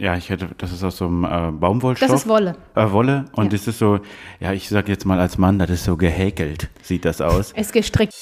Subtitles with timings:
[0.00, 2.08] ja, ich hätte, das ist aus so einem äh, Baumwollstoff.
[2.08, 2.56] Das ist Wolle.
[2.74, 3.26] Äh, Wolle.
[3.32, 3.50] Und Ja.
[3.50, 4.00] das ist so,
[4.40, 7.52] ja, ich sag jetzt mal als Mann, das ist so gehäkelt, sieht das aus.
[7.54, 8.14] Es ist gestrickt.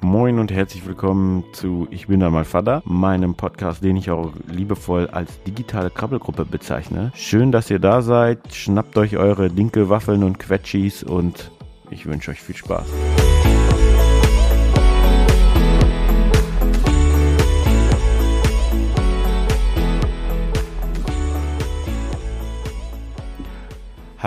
[0.00, 4.32] Moin und herzlich willkommen zu Ich bin da mal Vater, meinem Podcast, den ich auch
[4.48, 7.10] liebevoll als digitale Krabbelgruppe bezeichne.
[7.16, 8.54] Schön, dass ihr da seid.
[8.54, 11.50] Schnappt euch eure Dinkelwaffeln und Quetschis und
[11.90, 12.86] ich wünsche euch viel Spaß.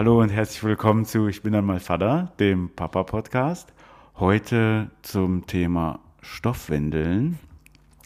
[0.01, 3.71] Hallo und herzlich willkommen zu Ich bin dann mal Vater, dem Papa-Podcast.
[4.15, 7.37] Heute zum Thema Stoffwindeln.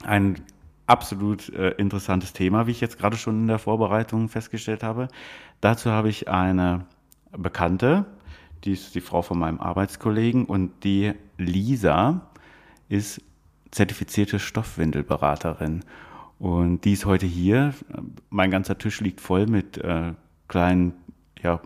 [0.03, 0.41] Ein
[0.87, 5.07] absolut äh, interessantes Thema, wie ich jetzt gerade schon in der Vorbereitung festgestellt habe.
[5.61, 6.85] Dazu habe ich eine
[7.31, 8.03] Bekannte,
[8.65, 12.29] die ist die Frau von meinem Arbeitskollegen und die Lisa
[12.89, 13.21] ist
[13.71, 15.85] zertifizierte Stoffwindelberaterin.
[16.39, 17.73] Und die ist heute hier.
[18.29, 20.11] Mein ganzer Tisch liegt voll mit äh,
[20.49, 20.93] kleinen
[21.41, 21.61] ja,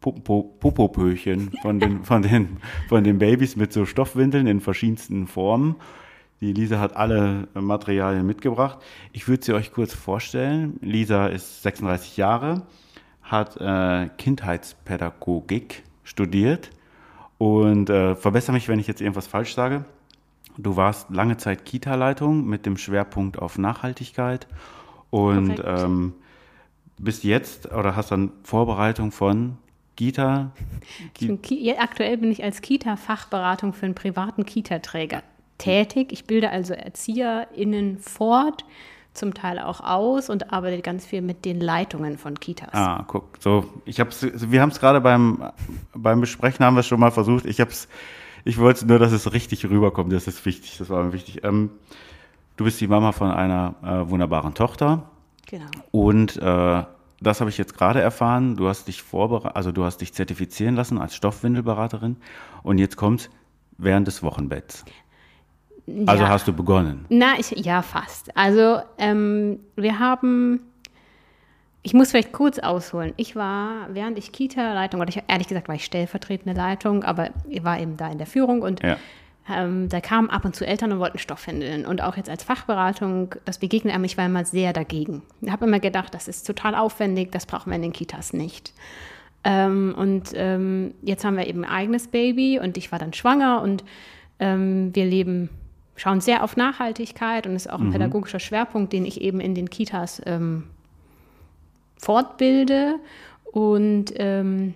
[0.00, 5.76] Popopöchen von den, von, den, von den Babys mit so Stoffwindeln in verschiedensten Formen.
[6.40, 8.78] Die Lisa hat alle Materialien mitgebracht.
[9.12, 10.78] Ich würde sie euch kurz vorstellen.
[10.80, 12.62] Lisa ist 36 Jahre,
[13.22, 16.70] hat äh, Kindheitspädagogik studiert
[17.38, 19.84] und äh, verbessere mich, wenn ich jetzt irgendwas falsch sage.
[20.56, 24.46] Du warst lange Zeit Kita-Leitung mit dem Schwerpunkt auf Nachhaltigkeit
[25.10, 26.14] und ähm,
[26.98, 29.58] bist jetzt oder hast dann Vorbereitung von
[29.98, 30.52] Kita?
[31.14, 35.24] Ki aktuell bin ich als Kita-Fachberatung für einen privaten Kita-Träger
[35.58, 36.12] tätig.
[36.12, 38.64] Ich bilde also ErzieherInnen fort,
[39.12, 42.72] zum Teil auch aus und arbeite ganz viel mit den Leitungen von Kitas.
[42.74, 45.50] Ah, guck, so, ich hab's, wir haben es gerade beim,
[45.92, 47.44] beim Besprechen haben wir schon mal versucht.
[47.44, 47.88] Ich hab's,
[48.44, 50.12] ich wollte nur, dass es richtig rüberkommt.
[50.12, 51.42] Das ist wichtig, das war mir wichtig.
[51.42, 51.70] Ähm,
[52.56, 55.10] du bist die Mama von einer äh, wunderbaren Tochter.
[55.48, 55.66] Genau.
[55.90, 56.84] Und äh,
[57.20, 58.56] das habe ich jetzt gerade erfahren.
[58.56, 62.16] Du hast dich vorbereitet, also du hast dich zertifizieren lassen als Stoffwindelberaterin.
[62.62, 63.30] Und jetzt kommt
[63.76, 64.84] während des Wochenbetts.
[66.06, 66.28] Also ja.
[66.28, 67.06] hast du begonnen.
[67.08, 68.36] Na, ich, ja, fast.
[68.36, 70.60] Also, ähm, wir haben,
[71.82, 73.14] ich muss vielleicht kurz ausholen.
[73.16, 77.64] Ich war, während ich Kita-Leitung, oder ich, ehrlich gesagt war ich stellvertretende Leitung, aber ich
[77.64, 78.96] war eben da in der Führung und Ja.
[79.50, 81.86] Ähm, da kamen ab und zu Eltern und wollten Stoffwindeln.
[81.86, 85.22] Und auch jetzt als Fachberatung, das begegnet einem, ich war immer sehr dagegen.
[85.40, 88.72] Ich habe immer gedacht, das ist total aufwendig, das brauchen wir in den Kitas nicht.
[89.44, 93.62] Ähm, und ähm, jetzt haben wir eben ein eigenes Baby und ich war dann schwanger
[93.62, 93.84] und
[94.40, 95.48] ähm, wir leben,
[95.96, 99.70] schauen sehr auf Nachhaltigkeit und ist auch ein pädagogischer Schwerpunkt, den ich eben in den
[99.70, 100.64] Kitas ähm,
[101.98, 102.96] fortbilde.
[103.44, 104.74] Und ähm,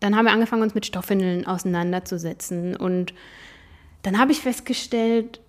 [0.00, 2.76] dann haben wir angefangen, uns mit Stoffwindeln auseinanderzusetzen.
[2.76, 3.14] Und
[4.06, 5.40] dann habe ich festgestellt,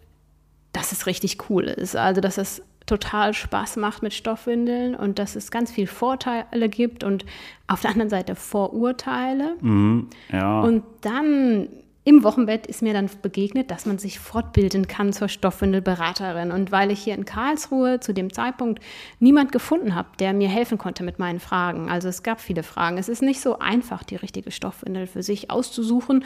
[0.74, 1.96] dass es richtig cool ist.
[1.96, 7.04] Also, dass es total Spaß macht mit Stoffwindeln und dass es ganz viel Vorteile gibt
[7.04, 7.24] und
[7.68, 9.58] auf der anderen Seite Vorurteile.
[9.62, 10.10] Mhm.
[10.32, 10.62] Ja.
[10.62, 11.70] Und dann
[12.08, 16.54] im Wochenbett ist mir dann begegnet, dass man sich fortbilden kann zur Stoffwindelberaterin.
[16.54, 18.82] Und weil ich hier in Karlsruhe zu dem Zeitpunkt
[19.20, 21.90] niemand gefunden habe, der mir helfen konnte mit meinen Fragen.
[21.90, 22.98] Also es gab viele Fragen.
[22.98, 26.24] Es ist nicht so einfach, die richtige Stoffwindel für sich auszusuchen.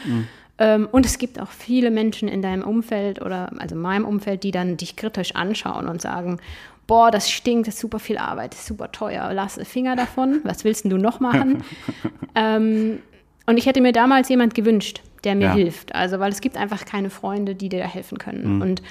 [0.60, 4.44] Ähm, und es gibt auch viele Menschen in deinem Umfeld oder also in meinem Umfeld,
[4.44, 6.40] die dann dich kritisch anschauen und sagen,
[6.86, 10.42] boah, das stinkt, das ist super viel Arbeit, das ist super teuer, lass Finger davon,
[10.44, 11.64] was willst du noch machen?
[12.36, 13.00] ähm,
[13.48, 15.54] und ich hätte mir damals jemand gewünscht, der mir Ja.
[15.54, 15.94] hilft.
[15.96, 18.62] Also, weil es gibt einfach keine Freunde, die dir da helfen können.
[18.62, 18.82] Und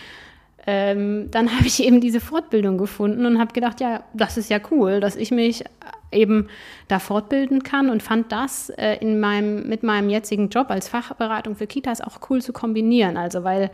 [0.66, 4.58] ähm, dann habe ich eben diese Fortbildung gefunden und habe gedacht, ja, das ist ja
[4.70, 5.64] cool, dass ich mich
[6.12, 6.48] eben
[6.88, 11.54] da fortbilden kann und fand das äh, in meinem, mit meinem jetzigen Job als Fachberatung
[11.54, 13.16] für Kitas auch cool zu kombinieren.
[13.16, 13.70] Also, weil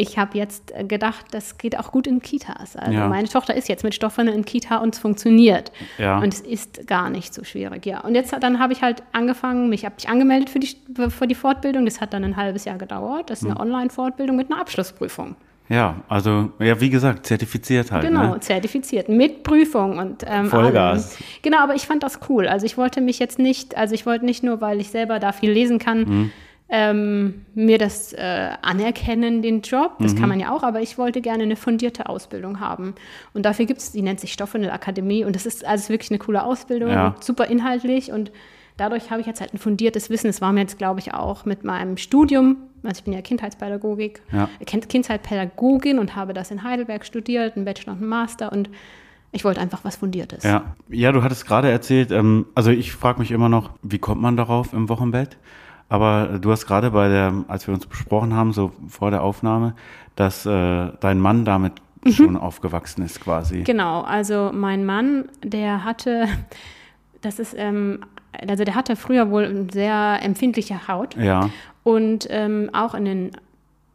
[0.00, 2.74] ich habe jetzt äh, gedacht, das geht auch gut in Kitas.
[2.76, 3.08] Also Ja.
[3.08, 5.70] meine Tochter ist jetzt mit Stoffwindeln in Kita und es funktioniert.
[5.98, 6.18] Ja.
[6.18, 8.00] Und es ist gar nicht so schwierig, ja.
[8.00, 10.74] Und jetzt dann habe ich halt angefangen, mich habe ich angemeldet für die,
[11.10, 11.84] für die Fortbildung.
[11.84, 13.30] Das hat dann ein halbes Jahr gedauert.
[13.30, 13.52] Das ist Hm.
[13.52, 15.36] eine Online-Fortbildung mit einer Abschlussprüfung.
[15.68, 18.02] ja, also, ja, wie gesagt, zertifiziert halt.
[18.04, 18.40] Genau, Ne?
[18.40, 21.14] zertifiziert mit Prüfung und ähm, Vollgas.
[21.16, 21.24] allem.
[21.42, 22.48] Genau, aber ich fand das cool.
[22.48, 25.30] Also ich wollte mich jetzt nicht, also ich wollte nicht nur, weil ich selber da
[25.32, 26.32] viel lesen kann, Mhm.
[26.70, 29.96] Ähm, mir das äh, anerkennen, den Job.
[29.98, 30.18] Das Mhm.
[30.20, 32.94] kann man ja auch, aber ich wollte gerne eine fundierte Ausbildung haben.
[33.34, 36.44] Und dafür gibt es, die nennt sich Stoffwindelakademie und das ist also wirklich eine coole
[36.44, 37.16] Ausbildung, Ja.
[37.20, 38.30] super inhaltlich und
[38.76, 40.28] dadurch habe ich jetzt halt ein fundiertes Wissen.
[40.28, 44.22] Es war mir jetzt, glaube ich, auch mit meinem Studium, also ich bin ja Kindheitspädagogik,
[44.32, 44.48] Ja.
[44.64, 48.70] Kind- Kindheitspädagogin und habe das in Heidelberg studiert, einen Bachelor und einen Master und
[49.32, 50.44] ich wollte einfach was Fundiertes.
[50.44, 54.20] Ja, ja du hattest gerade erzählt, ähm, also ich frage mich immer noch, wie kommt
[54.22, 55.36] man darauf im Wochenbett?
[55.90, 59.74] Aber du hast gerade bei der, als wir uns besprochen haben, so vor der Aufnahme,
[60.14, 62.12] dass äh, dein Mann damit mhm.
[62.12, 63.64] schon aufgewachsen ist quasi.
[63.64, 66.28] Genau, also mein Mann, der hatte,
[67.20, 68.04] das ist, ähm,
[68.48, 71.16] also der hatte früher wohl eine sehr empfindliche Haut.
[71.16, 71.50] Ja.
[71.82, 73.30] Und ähm, auch in den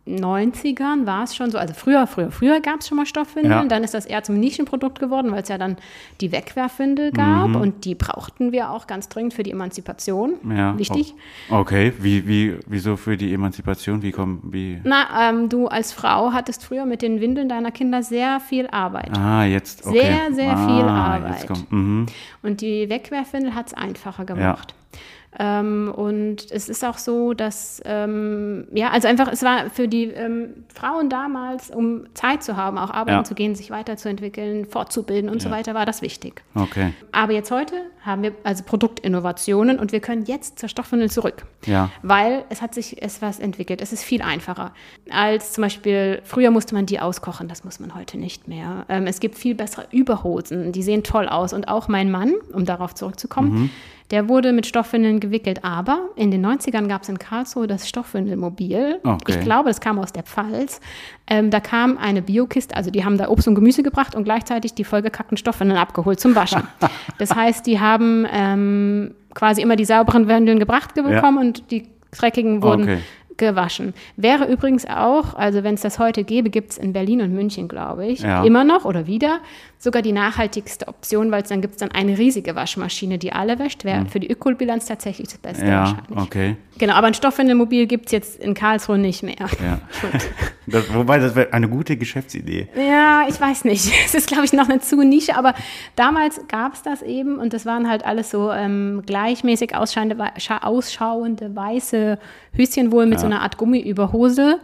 [0.08, 3.66] 90ern war es schon so, also früher, früher, früher gab es schon mal Stoffwindeln, ja.
[3.66, 5.78] dann ist das eher zum Nischenprodukt geworden, weil es ja dann
[6.22, 7.56] die Wegwerfwindel gab mhm.
[7.56, 10.36] und die brauchten wir auch ganz dringend für die Emanzipation.
[10.48, 10.78] Ja.
[10.78, 11.16] Wichtig.
[11.50, 14.04] Okay, wie, wie, wieso für die Emanzipation?
[14.04, 14.80] Wie kommen, wie?
[14.84, 19.18] Na, ähm, du als Frau hattest früher mit den Windeln deiner Kinder sehr viel Arbeit.
[19.18, 20.02] Ah, jetzt, okay.
[20.02, 21.48] Sehr, sehr ah, viel Arbeit.
[21.48, 22.06] Kommt, mhm.
[22.44, 24.72] Und die Wegwerfwindel hat es einfacher gemacht.
[24.72, 25.00] Ja.
[25.38, 30.06] Ähm, und es ist auch so, dass, ähm, ja, also einfach, es war für die
[30.06, 33.24] ähm, Frauen damals, um Zeit zu haben, auch arbeiten ja.
[33.24, 35.50] zu gehen, sich weiterzuentwickeln, fortzubilden und ja.
[35.50, 36.44] so weiter, war das wichtig.
[36.54, 36.94] Okay.
[37.12, 41.46] Aber jetzt heute haben wir also Produktinnovationen und wir können jetzt zur Stoffwindel zurück.
[41.66, 41.90] Ja.
[42.02, 43.82] Weil es hat sich etwas entwickelt.
[43.82, 44.74] Es ist viel einfacher.
[45.10, 48.86] Als zum Beispiel, früher musste man die auskochen, das muss man heute nicht mehr.
[48.90, 51.52] Ähm, es gibt viel bessere Überhosen, die sehen toll aus.
[51.52, 53.70] Und auch mein Mann, um darauf zurückzukommen, mhm
[54.12, 59.00] der wurde mit Stoffwindeln gewickelt, aber in den 90ern gab es in Karlsruhe das Stoffwindelmobil.
[59.04, 59.20] Okay.
[59.28, 60.80] Ich glaube, das kam aus der Pfalz.
[61.28, 64.76] Ähm, da kam eine Biokiste, also die haben da Obst und Gemüse gebracht und gleichzeitig
[64.76, 66.64] die vollgekackten Stoffwindeln abgeholt zum Waschen.
[67.18, 71.42] das heißt, die haben ähm, quasi immer die sauberen Windeln gebracht bekommen ja.
[71.42, 73.00] und die dreckigen wurden okay
[73.38, 73.94] gewaschen.
[74.16, 77.68] Wäre übrigens auch, also wenn es das heute gäbe, gibt es in Berlin und München,
[77.68, 78.44] glaube ich, ja.
[78.44, 79.40] immer noch oder wieder
[79.78, 83.60] sogar die nachhaltigste Option, weil es dann gibt es dann eine riesige Waschmaschine, die alle
[83.60, 83.86] wäscht.
[83.86, 84.08] Wäre mhm.
[84.08, 86.18] für die Ökobilanz tatsächlich das Beste ja, wahrscheinlich.
[86.18, 86.56] okay.
[86.78, 89.36] Genau, aber ein Stoffwindelmobil gibt es jetzt in Karlsruhe nicht mehr.
[89.64, 89.80] Ja.
[90.68, 92.68] das, wobei, das wäre eine gute Geschäftsidee.
[92.76, 93.94] Ja, ich weiß nicht.
[94.06, 95.54] Es ist, glaube ich, noch eine zu Nische, aber
[95.96, 100.16] damals gab es das eben und das waren halt alles so ähm, gleichmäßig ausschauende,
[100.62, 102.20] ausschauende weiße
[102.58, 103.20] Höschen wohl mit ja.
[103.20, 104.60] so einer Art Gummiüberhose,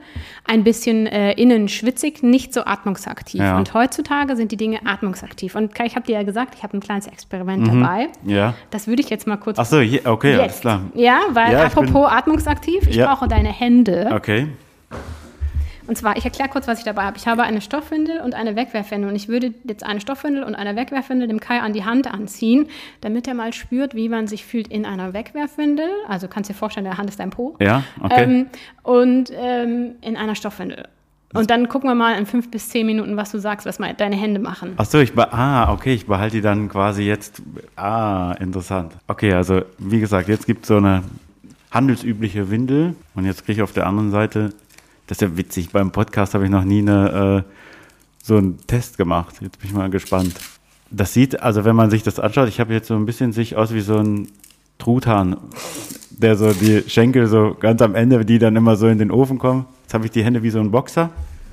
[0.45, 3.41] ein bisschen äh, innen schwitzig, nicht so atmungsaktiv.
[3.41, 3.57] Ja.
[3.57, 5.55] Und heutzutage sind die Dinge atmungsaktiv.
[5.55, 7.81] Und ich habe dir ja gesagt, ich habe ein kleines Experiment mhm.
[7.81, 8.09] dabei.
[8.25, 8.53] Ja.
[8.69, 9.59] Das würde ich jetzt mal kurz.
[9.59, 10.41] Ach so, okay, jetzt.
[10.41, 10.81] alles klar.
[10.93, 14.09] Ja, weil ja, apropos atmungsaktiv, ich brauche deine Hände.
[14.13, 14.47] Okay.
[15.91, 17.17] Und zwar, ich erkläre kurz, was ich dabei habe.
[17.17, 19.09] Ich habe eine Stoffwindel und eine Wegwerfwindel.
[19.09, 22.69] Und ich würde jetzt eine Stoffwindel und eine Wegwerfwindel dem Kai an die Hand anziehen,
[23.01, 25.89] damit er mal spürt, wie man sich fühlt in einer Wegwerfwindel.
[26.07, 27.57] Also kannst du dir vorstellen, der Hand ist dein Po.
[27.59, 28.23] Ja, okay.
[28.23, 28.45] Ähm,
[28.83, 30.87] und ähm, in einer Stoffwindel.
[31.33, 33.93] Und dann gucken wir mal in fünf bis zehn Minuten, was du sagst, was mal
[33.93, 34.75] deine Hände machen.
[34.77, 37.41] Ach so, ich ah, okay, ich behalte die dann quasi jetzt.
[37.75, 38.93] Ah, interessant.
[39.07, 41.03] Okay, also wie gesagt, jetzt gibt es so eine
[41.69, 44.53] handelsübliche Windel und jetzt kriege ich auf der anderen Seite
[45.11, 45.71] das ist ja witzig.
[45.71, 47.53] Beim Podcast habe ich noch nie eine, äh,
[48.23, 49.35] so einen Test gemacht.
[49.41, 50.35] Jetzt bin ich mal gespannt.
[50.89, 53.57] Das sieht, also wenn man sich das anschaut, ich habe jetzt so ein bisschen sich
[53.57, 54.29] aus wie so ein
[54.77, 55.35] Truthahn,
[56.11, 59.37] der so die Schenkel so ganz am Ende, die dann immer so in den Ofen
[59.37, 59.65] kommen.
[59.81, 61.09] Jetzt habe ich die Hände wie so ein Boxer.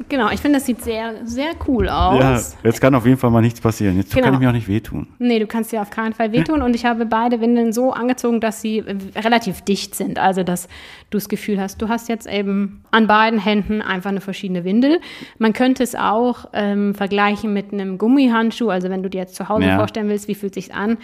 [0.08, 2.20] Genau, ich finde, das sieht sehr, sehr cool aus.
[2.20, 3.96] Ja, jetzt kann auf jeden Fall mal nichts passieren.
[3.96, 4.26] Jetzt genau.
[4.26, 5.08] kann ich mir auch nicht wehtun.
[5.18, 6.62] Nee, du kannst dir auf keinen Fall wehtun.
[6.62, 10.18] Und ich habe beide Windeln so angezogen, dass sie äh, relativ dicht sind.
[10.18, 10.68] Also, dass
[11.10, 15.00] du das Gefühl hast, du hast jetzt eben an beiden Händen einfach eine verschiedene Windel.
[15.38, 18.68] Man könnte es auch ähm, vergleichen mit einem Gummihandschuh.
[18.68, 19.78] Also, wenn du dir jetzt zu Hause ja.
[19.78, 20.98] vorstellen willst, wie fühlt es sich an?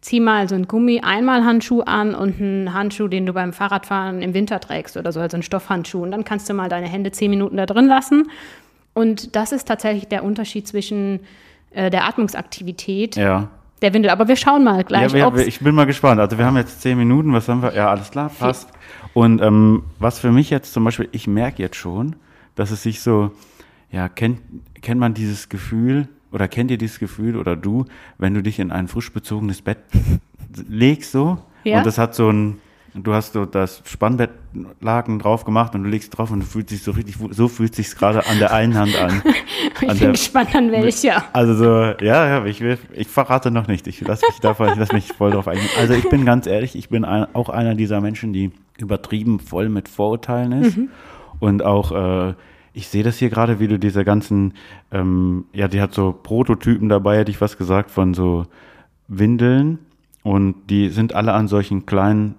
[0.00, 4.60] Zieh mal so einen Gummi-Einmalhandschuh an und einen Handschuh, den du beim Fahrradfahren im Winter
[4.60, 6.02] trägst oder so, also einen Stoffhandschuh.
[6.02, 8.30] Und dann kannst du mal deine Hände zehn Minuten da drin lassen.
[8.94, 11.20] Und das ist tatsächlich der Unterschied zwischen
[11.70, 13.48] äh, der Atmungsaktivität ja.
[13.82, 14.10] der Windel.
[14.10, 15.12] Aber wir schauen mal gleich.
[15.12, 16.20] Ja, wir, ich bin mal gespannt.
[16.20, 17.74] Also wir haben jetzt zehn Minuten, was haben wir?
[17.74, 18.70] Ja, alles klar, passt.
[19.12, 22.16] Und ähm, was für mich jetzt zum Beispiel, ich merke jetzt schon,
[22.54, 23.32] dass es sich so,
[23.90, 24.40] ja, kennt,
[24.80, 27.86] kennt man dieses Gefühl, oder kennt ihr dieses Gefühl oder du,
[28.18, 29.78] wenn du dich in ein frisch bezogenes Bett
[30.68, 31.78] legst so ja?
[31.78, 32.60] und das hat so ein
[32.94, 36.82] du hast so das Spannbettlaken drauf gemacht und du legst drauf und du fühlst dich
[36.82, 39.22] so richtig, so fühlt sich gerade an der einen Hand an.
[39.80, 41.24] ich an bin gespannt an welcher.
[41.32, 43.86] Also so, ja, ja, ich will, ich verrate noch nicht.
[43.86, 45.68] Ich lasse mich davon, ich lasse mich voll drauf eingehen.
[45.78, 49.68] Also ich bin ganz ehrlich, ich bin ein, auch einer dieser Menschen, die übertrieben voll
[49.68, 50.88] mit Vorurteilen ist mhm.
[51.38, 52.34] und auch äh,
[52.72, 54.54] ich sehe das hier gerade, wie du diese ganzen,
[54.92, 58.46] ähm, ja, die hat so Prototypen dabei, hätte ich was gesagt, von so
[59.08, 59.78] Windeln.
[60.22, 62.34] Und die sind alle an solchen kleinen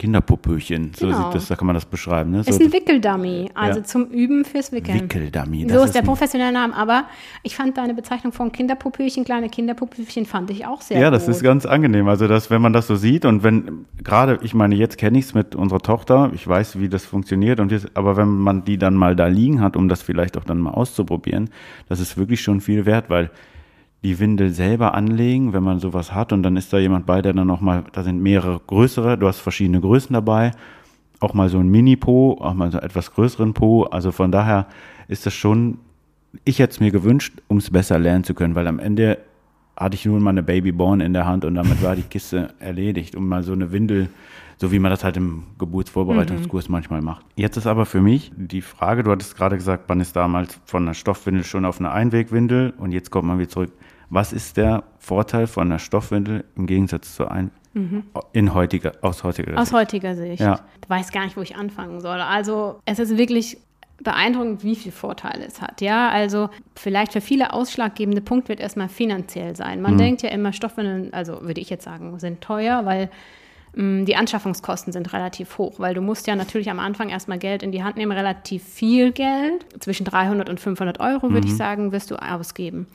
[0.00, 1.24] Kinderpupöchen, so genau.
[1.24, 2.30] sieht das, da kann man das beschreiben.
[2.30, 2.42] Ne?
[2.42, 3.84] So ist ein Wickeldummy, also ja.
[3.84, 5.02] zum Üben fürs Wickeln.
[5.02, 5.68] Wickeldummy.
[5.68, 7.04] So ist, ist der professionelle Name, aber
[7.42, 11.16] ich fand deine Bezeichnung von Kinderpupöchen, kleine Kinderpupöchen, fand ich auch sehr Ja, gut.
[11.16, 14.54] das ist ganz angenehm, also dass, wenn man das so sieht und wenn, gerade, ich
[14.54, 17.88] meine, jetzt kenne ich es mit unserer Tochter, ich weiß, wie das funktioniert, und jetzt,
[17.92, 20.70] aber wenn man die dann mal da liegen hat, um das vielleicht auch dann mal
[20.70, 21.50] auszuprobieren,
[21.90, 23.30] das ist wirklich schon viel wert, weil
[24.02, 27.32] die Windel selber anlegen, wenn man sowas hat und dann ist da jemand bei, der
[27.34, 30.52] dann nochmal, da sind mehrere größere, du hast verschiedene Größen dabei,
[31.20, 33.84] auch mal so ein Mini-Po, auch mal so etwas größeren Po.
[33.84, 34.66] Also von daher
[35.06, 35.78] ist das schon,
[36.44, 39.18] ich hätte es mir gewünscht, um es besser lernen zu können, weil am Ende
[39.76, 43.14] hatte ich nun mal eine Babyborn in der Hand und damit war die Kiste erledigt,
[43.14, 44.08] um mal so eine Windel,
[44.56, 46.72] so wie man das halt im Geburtsvorbereitungskurs mhm.
[46.72, 47.24] manchmal macht.
[47.36, 50.84] Jetzt ist aber für mich die Frage, du hattest gerade gesagt, man ist damals von
[50.84, 53.72] einer Stoffwindel schon auf eine Einwegwindel und jetzt kommt man wieder zurück.
[54.10, 58.02] Was ist der Vorteil von einer Stoffwindel im Gegensatz zu ein mhm.
[58.32, 59.58] in heutiger, aus heutiger Sicht?
[59.58, 60.40] Aus heutiger Sicht.
[60.40, 60.60] Ja.
[60.82, 62.20] Ich weiß gar nicht, wo ich anfangen soll.
[62.20, 63.56] Also es ist wirklich
[64.02, 65.80] beeindruckend, wie viele Vorteile es hat.
[65.80, 69.80] Ja, also vielleicht für viele ausschlaggebende Punkt wird erstmal finanziell sein.
[69.80, 69.98] Man mhm.
[69.98, 73.10] denkt ja immer, Stoffwindeln, also würde ich jetzt sagen, sind teuer, weil
[73.74, 77.62] mm, die Anschaffungskosten sind relativ hoch, weil du musst ja natürlich am Anfang erstmal Geld
[77.62, 81.52] in die Hand nehmen, relativ viel Geld, zwischen 300 und 500 Euro würde mhm.
[81.52, 82.86] ich sagen, wirst du ausgeben.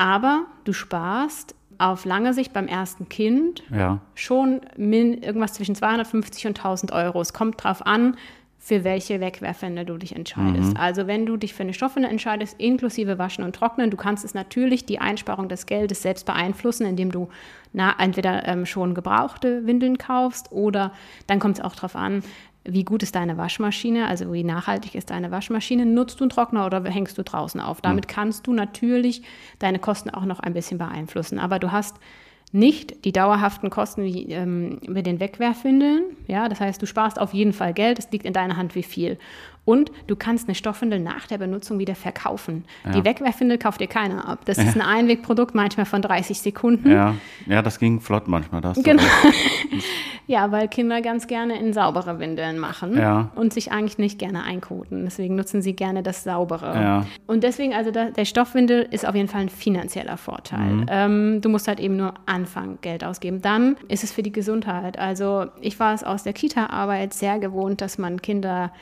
[0.00, 4.00] Aber du sparst auf lange Sicht beim ersten Kind ja.
[4.14, 7.20] schon min, irgendwas zwischen 250 und 1000 Euro.
[7.20, 8.16] Es kommt drauf an,
[8.58, 10.72] für welche Wegwerfwände du dich entscheidest.
[10.72, 10.76] Mhm.
[10.76, 14.32] Also wenn du dich für eine Stoffwinde entscheidest, inklusive Waschen und Trocknen, du kannst es
[14.32, 17.28] natürlich die Einsparung des Geldes selbst beeinflussen, indem du
[17.72, 20.92] na, entweder ähm, schon gebrauchte Windeln kaufst oder
[21.26, 22.22] dann kommt es auch darauf an,
[22.64, 26.66] wie gut ist deine Waschmaschine, also wie nachhaltig ist deine Waschmaschine, nutzt du einen Trockner
[26.66, 27.80] oder hängst du draußen auf.
[27.80, 28.10] Damit mhm.
[28.10, 29.22] kannst du natürlich
[29.58, 31.38] deine Kosten auch noch ein bisschen beeinflussen.
[31.38, 31.96] Aber du hast
[32.52, 36.16] nicht die dauerhaften Kosten wie ähm, mit den Wegwerfwindeln.
[36.26, 37.98] Ja, das heißt, du sparst auf jeden Fall Geld.
[37.98, 39.18] Es liegt in deiner Hand, wie viel.
[39.64, 42.64] Und du kannst eine Stoffwindel nach der Benutzung wieder verkaufen.
[42.84, 42.92] Ja.
[42.92, 44.40] Die Wegwerfwindel kauft dir keiner ab.
[44.46, 46.90] Das ist ein Einwegprodukt, manchmal von 30 Sekunden.
[46.90, 47.14] Ja,
[47.46, 48.62] ja das ging flott manchmal.
[48.62, 49.02] Das genau.
[50.26, 53.30] ja, weil Kinder ganz gerne in saubere Windeln machen ja.
[53.34, 55.04] und sich eigentlich nicht gerne einkoten.
[55.04, 56.74] Deswegen nutzen sie gerne das Saubere.
[56.74, 57.06] Ja.
[57.26, 60.72] Und deswegen, also der, der Stoffwindel ist auf jeden Fall ein finanzieller Vorteil.
[60.72, 60.86] Mhm.
[60.88, 63.42] Ähm, du musst halt eben nur anfangen, Geld ausgeben.
[63.42, 64.98] Dann ist es für die Gesundheit.
[64.98, 68.72] Also ich war es aus der Kita-Arbeit sehr gewohnt, dass man Kinder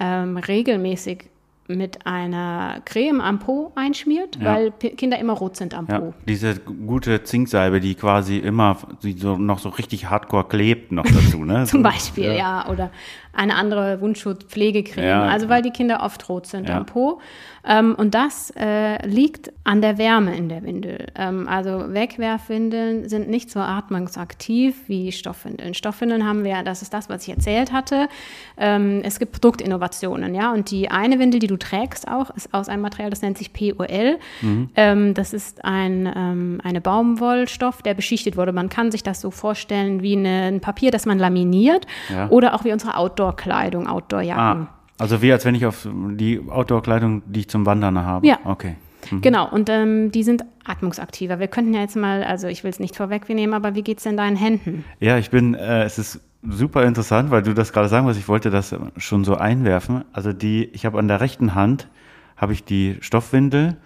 [0.00, 1.30] ähm, regelmäßig
[1.68, 4.44] mit einer Creme am Po einschmiert, ja.
[4.44, 6.00] weil P Kinder immer rot sind am ja.
[6.00, 6.14] Po.
[6.26, 11.44] Diese gute Zinksalbe, die quasi immer die so, noch so richtig hardcore klebt noch dazu,
[11.44, 11.64] ne?
[11.66, 12.32] Zum Beispiel, ja.
[12.32, 12.68] ja.
[12.68, 12.90] Oder
[13.32, 15.04] eine andere Wundschutzpflegecreme.
[15.04, 15.22] Ja.
[15.22, 17.20] Also weil die Kinder oft rot sind am Po.
[17.64, 21.06] Ähm, und das äh, liegt an der Wärme in der Windel.
[21.14, 25.74] Ähm, also Wegwerfwindeln sind nicht so atmungsaktiv wie Stoffwindeln.
[25.74, 28.08] Stoffwindeln haben wir, das ist das, was ich erzählt hatte.
[28.56, 30.52] Ähm, es gibt Produktinnovationen, ja.
[30.52, 33.52] Und die eine Windel, die du trägst auch, ist aus einem Material, das nennt sich
[33.52, 34.18] POL.
[34.40, 34.70] Mhm.
[34.74, 38.52] Ähm, das ist ein ähm, eine Baumwollstoff, der beschichtet wurde.
[38.52, 42.28] Man kann sich das so vorstellen wie eine, ein Papier, das man laminiert ja.
[42.28, 44.66] oder auch wie unsere Outdoor-Kleidung, Outdoor-Jacken.
[44.66, 44.68] Ah.
[44.98, 48.26] Also wie als wenn ich auf die Outdoor-Kleidung, die ich zum Wandern habe.
[48.26, 48.38] Ja.
[48.44, 48.76] Okay.
[49.10, 49.20] Mhm.
[49.20, 51.38] Genau, und ähm, die sind atmungsaktiver.
[51.38, 54.04] Wir könnten ja jetzt mal, also ich will es nicht vorwegnehmen, aber wie geht es
[54.04, 54.84] denn deinen Händen?
[55.00, 58.28] Ja, ich bin, äh, es ist super interessant, weil du das gerade sagen was ich
[58.28, 60.04] wollte das schon so einwerfen.
[60.12, 61.88] Also die, ich habe an der rechten Hand,
[62.36, 63.76] habe ich die Stoffwindel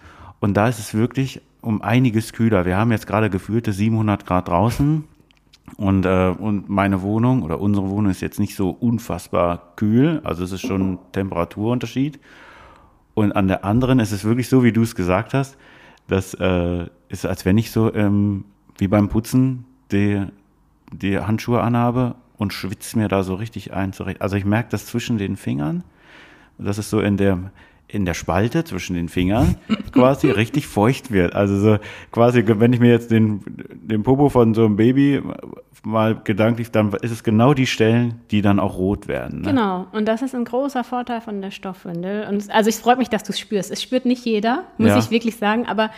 [0.41, 2.65] und da ist es wirklich um einiges kühler.
[2.65, 5.05] Wir haben jetzt gerade gefühlte 700 Grad draußen
[5.77, 10.45] und, äh, und meine Wohnung oder unsere Wohnung ist jetzt nicht so unfassbar kühl, also
[10.45, 12.21] es ist schon ein Temperaturunterschied.
[13.15, 15.57] Und an der anderen ist es wirklich so, wie du es gesagt hast,
[16.07, 18.45] das äh, ist, als wenn ich so ähm,
[18.79, 20.23] wie beim Putzen die,
[20.93, 23.93] die Handschuhe anhabe und schwitze mir da so richtig ein.
[23.93, 24.21] Zurecht.
[24.21, 25.83] Also ich merke das zwischen den Fingern.
[26.59, 27.51] Das ist so in der,
[27.89, 29.57] in der Spalte zwischen den Fingern
[29.93, 31.35] quasi richtig feucht wird.
[31.35, 31.79] Also so
[32.11, 35.23] quasi, wenn ich mir jetzt den, den Popo von so einem Baby
[35.85, 39.43] mal gedanklich, dann ist es genau die Stellen, die dann auch rot werden.
[39.43, 39.51] Ne?
[39.51, 42.27] Genau, und das ist ein großer Vorteil von der Stoffwindel.
[42.29, 43.71] Und also es freut mich, dass du es spürst.
[43.71, 44.99] Es spürt nicht jeder, muss ja.
[44.99, 45.91] ich wirklich sagen, aber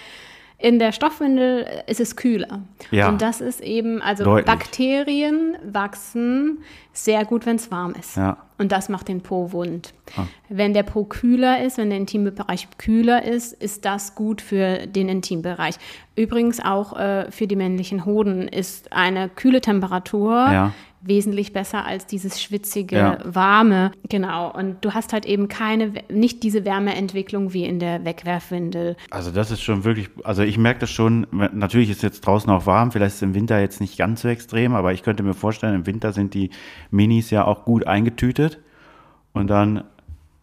[0.61, 2.63] in der Stoffwindel ist es kühler.
[2.91, 3.09] Ja.
[3.09, 4.47] Und das ist eben, also Deutlich.
[4.47, 6.59] Bakterien wachsen
[6.93, 8.17] sehr gut, wenn es warm ist.
[8.17, 8.39] Ja.
[8.59, 9.95] Und das macht den Po wund.
[10.17, 10.25] Ah.
[10.49, 15.09] Wenn der Po kühler ist, wenn der Intimbereich kühler ist, ist das gut für den
[15.09, 15.77] Intimbereich.
[16.17, 22.07] Übrigens auch äh, für die männlichen Hoden ist eine kühle Temperatur ja wesentlich besser als
[22.07, 23.19] dieses schwitzige, ja.
[23.25, 23.93] warme.
[24.09, 24.53] Genau.
[24.53, 28.97] Und du hast halt eben keine, nicht diese Wärmeentwicklung wie in der Wegwerfwindel.
[29.11, 32.67] Also das ist schon wirklich, also ich merke das schon, natürlich ist jetzt draußen auch
[32.67, 35.35] warm, vielleicht ist es im Winter jetzt nicht ganz so extrem, aber ich könnte mir
[35.35, 36.51] vorstellen, im Winter sind die
[36.91, 38.59] Minis ja auch gut eingetütet.
[39.33, 39.85] Und dann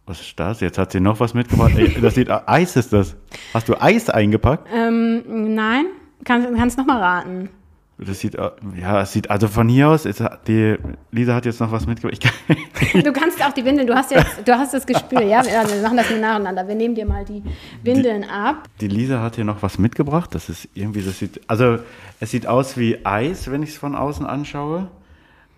[0.06, 0.60] was ist das?
[0.60, 1.72] Jetzt hat sie noch was mitgebracht.
[2.00, 3.16] das sieht Eis ist das.
[3.52, 4.68] Hast du Eis eingepackt?
[4.72, 5.86] Ähm, nein.
[6.24, 7.50] Kannst, kannst noch mal raten.
[7.98, 10.76] Das sieht, ja, es sieht, also von hier aus, ist, die
[11.12, 12.22] Lisa hat jetzt noch was mitgebracht.
[12.92, 15.96] du kannst auch die Windeln, du hast jetzt, du hast das Gespür, ja, wir machen
[15.96, 16.68] das nacheinander.
[16.68, 17.42] Wir nehmen dir mal die
[17.82, 18.68] Windeln die, ab.
[18.82, 21.78] Die Lisa hat hier noch was mitgebracht, das ist irgendwie, das sieht, also
[22.20, 24.88] es sieht aus wie Eis, wenn ich es von außen anschaue,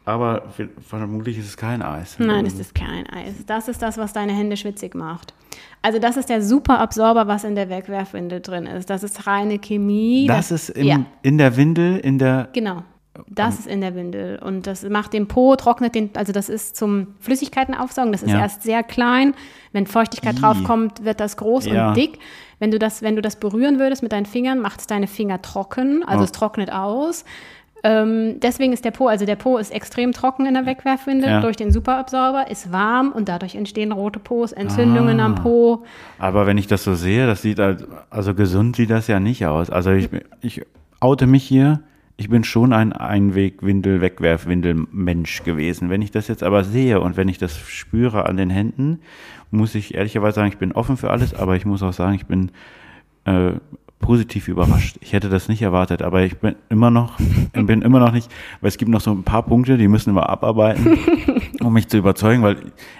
[0.08, 0.44] Aber
[0.80, 2.16] vermutlich ist es kein Eis.
[2.18, 3.44] Nein, es ist kein Eis.
[3.46, 5.34] Das ist das, was deine Hände schwitzig macht.
[5.82, 8.88] Also das ist der super Absorber, was in der Wegwerfwindel drin ist.
[8.88, 10.26] Das ist reine Chemie.
[10.26, 11.04] Das, das ist im, ja.
[11.20, 12.48] in der Windel, in der...
[12.54, 12.84] Genau.
[13.26, 14.38] Das um, ist in der Windel.
[14.42, 18.10] Und das macht den Po, trocknet den, also das ist zum Flüssigkeiten aufsaugen.
[18.12, 18.40] Das ist ja.
[18.40, 19.34] erst sehr klein.
[19.72, 20.40] Wenn Feuchtigkeit I.
[20.40, 21.88] draufkommt, wird das groß ja.
[21.88, 22.18] und dick.
[22.60, 25.42] Wenn du das, wenn du das berühren würdest mit deinen Fingern, macht es deine Finger
[25.42, 26.24] trocken, also oh.
[26.24, 27.24] es trocknet aus.
[27.84, 31.40] Ähm, deswegen ist der Po, also der Po ist extrem trocken in der Wegwerfwindel ja.
[31.40, 35.26] durch den Superabsorber, ist warm und dadurch entstehen rote Pos, Entzündungen ah.
[35.26, 35.84] am Po.
[36.18, 39.46] Aber wenn ich das so sehe, das sieht halt, also gesund sieht das ja nicht
[39.46, 39.70] aus.
[39.70, 40.08] Also ich,
[40.40, 40.62] ich
[41.00, 41.80] oute mich hier,
[42.16, 45.88] ich bin schon ein Einwegwindel, Wegwerfwindel-Mensch gewesen.
[45.88, 48.98] Wenn ich das jetzt aber sehe und wenn ich das spüre an den Händen,
[49.52, 52.26] muss ich ehrlicherweise sagen, ich bin offen für alles, aber ich muss auch sagen, ich
[52.26, 52.50] bin
[53.24, 53.52] äh,
[54.00, 54.96] positiv überrascht.
[55.00, 57.18] Ich hätte das nicht erwartet, aber ich bin immer noch,
[57.52, 60.28] bin immer noch nicht, weil es gibt noch so ein paar Punkte, die müssen wir
[60.28, 60.98] abarbeiten,
[61.60, 62.56] um mich zu überzeugen, weil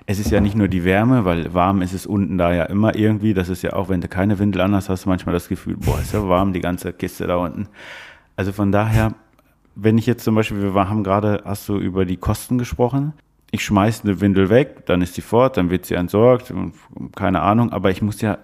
[0.07, 2.97] es ist ja nicht nur die Wärme, weil warm ist es unten da ja immer
[2.97, 3.35] irgendwie.
[3.35, 5.77] Das ist ja auch, wenn du keine Windel an hast, hast du manchmal das Gefühl,
[5.77, 7.69] boah, ist ja warm, die ganze Kiste da unten.
[8.37, 9.15] Also von daher,
[9.75, 13.13] wenn ich jetzt zum Beispiel, wir haben gerade, hast du über die Kosten gesprochen.
[13.51, 16.53] Ich schmeiße eine Windel weg, dann ist sie fort, dann wird sie entsorgt,
[17.17, 18.37] keine Ahnung, aber ich muss ja,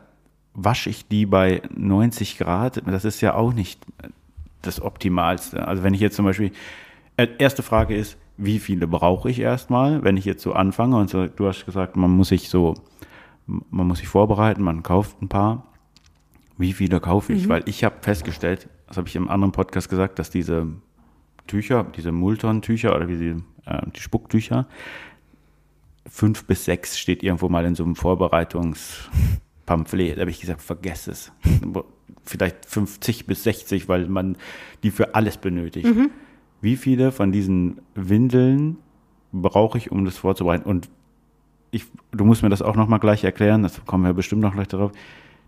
[0.55, 3.81] wasche ich die bei 90 Grad, das ist ja auch nicht
[4.63, 5.67] das Optimalste.
[5.67, 6.53] Also wenn ich jetzt zum Beispiel,
[7.17, 11.11] äh, erste Frage ist, wie viele brauche ich erstmal, wenn ich jetzt so anfange und
[11.11, 12.75] so, du hast gesagt, man muss sich so,
[13.47, 15.67] man muss sich vorbereiten, man kauft ein paar.
[16.57, 17.47] Wie viele kaufe ich?
[17.47, 17.49] Mhm.
[17.51, 20.69] Weil ich habe festgestellt, das habe ich im anderen Podcast gesagt, dass diese
[21.47, 24.67] Tücher, diese Multon-Tücher oder wie sie, äh, die Spucktücher,
[26.07, 27.97] fünf bis sechs steht irgendwo mal in so einem
[29.65, 30.17] Vorbereitungspamphlet.
[30.17, 31.33] Da habe ich gesagt, vergess es.
[32.25, 34.37] Vielleicht 50 bis 60, weil man
[34.83, 35.87] die für alles benötigt.
[35.87, 36.11] Mhm.
[36.61, 38.79] Wie viele von diesen Windeln
[39.33, 40.65] brauche ich, um das vorzubereiten?
[40.65, 40.89] Und
[41.71, 44.69] ich, du musst mir das auch nochmal gleich erklären, das kommen wir bestimmt noch gleich
[44.69, 44.93] darauf.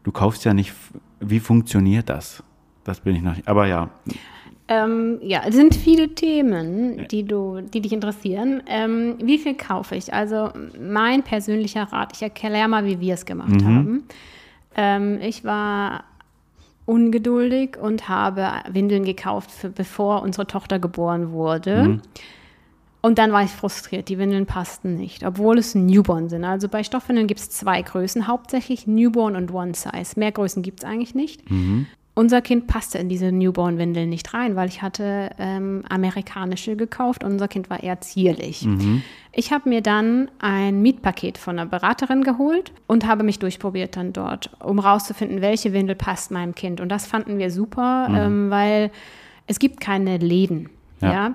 [0.02, 0.74] Du kaufst ja nicht,
[1.20, 2.42] wie funktioniert das?
[2.84, 3.48] Das bin ich noch nicht.
[3.48, 3.90] Aber ja.
[4.68, 8.62] Ähm, ja, es sind viele Themen, die, du, die dich interessieren.
[8.66, 10.12] Ähm, wie viel kaufe ich?
[10.12, 10.50] Also
[10.80, 13.64] mein persönlicher Rat, ich erkläre mal, wie wir es gemacht mhm.
[13.64, 14.04] haben.
[14.74, 16.04] Ähm, ich war
[16.84, 21.84] ungeduldig und habe Windeln gekauft, für, bevor unsere Tochter geboren wurde.
[21.84, 22.02] Mhm.
[23.02, 26.42] Und dann war ich frustriert, die Windeln passten nicht, obwohl es Newborn sind.
[26.42, 30.18] Also bei Stoffwindeln gibt es zwei Größen, hauptsächlich Newborn und One Size.
[30.18, 31.48] Mehr Größen gibt es eigentlich nicht.
[31.48, 37.22] Mhm unser Kind passte in diese Newborn-Windeln nicht rein, weil ich hatte ähm, amerikanische gekauft
[37.22, 38.64] und unser Kind war eher zierlich.
[38.64, 39.02] Mhm.
[39.32, 44.14] Ich habe mir dann ein Mietpaket von einer Beraterin geholt und habe mich durchprobiert dann
[44.14, 46.80] dort, um rauszufinden, welche Windel passt meinem Kind.
[46.80, 48.16] Und das fanden wir super, mhm.
[48.16, 48.90] ähm, weil
[49.46, 50.70] es gibt keine Läden.
[51.00, 51.12] Ja.
[51.12, 51.34] ja?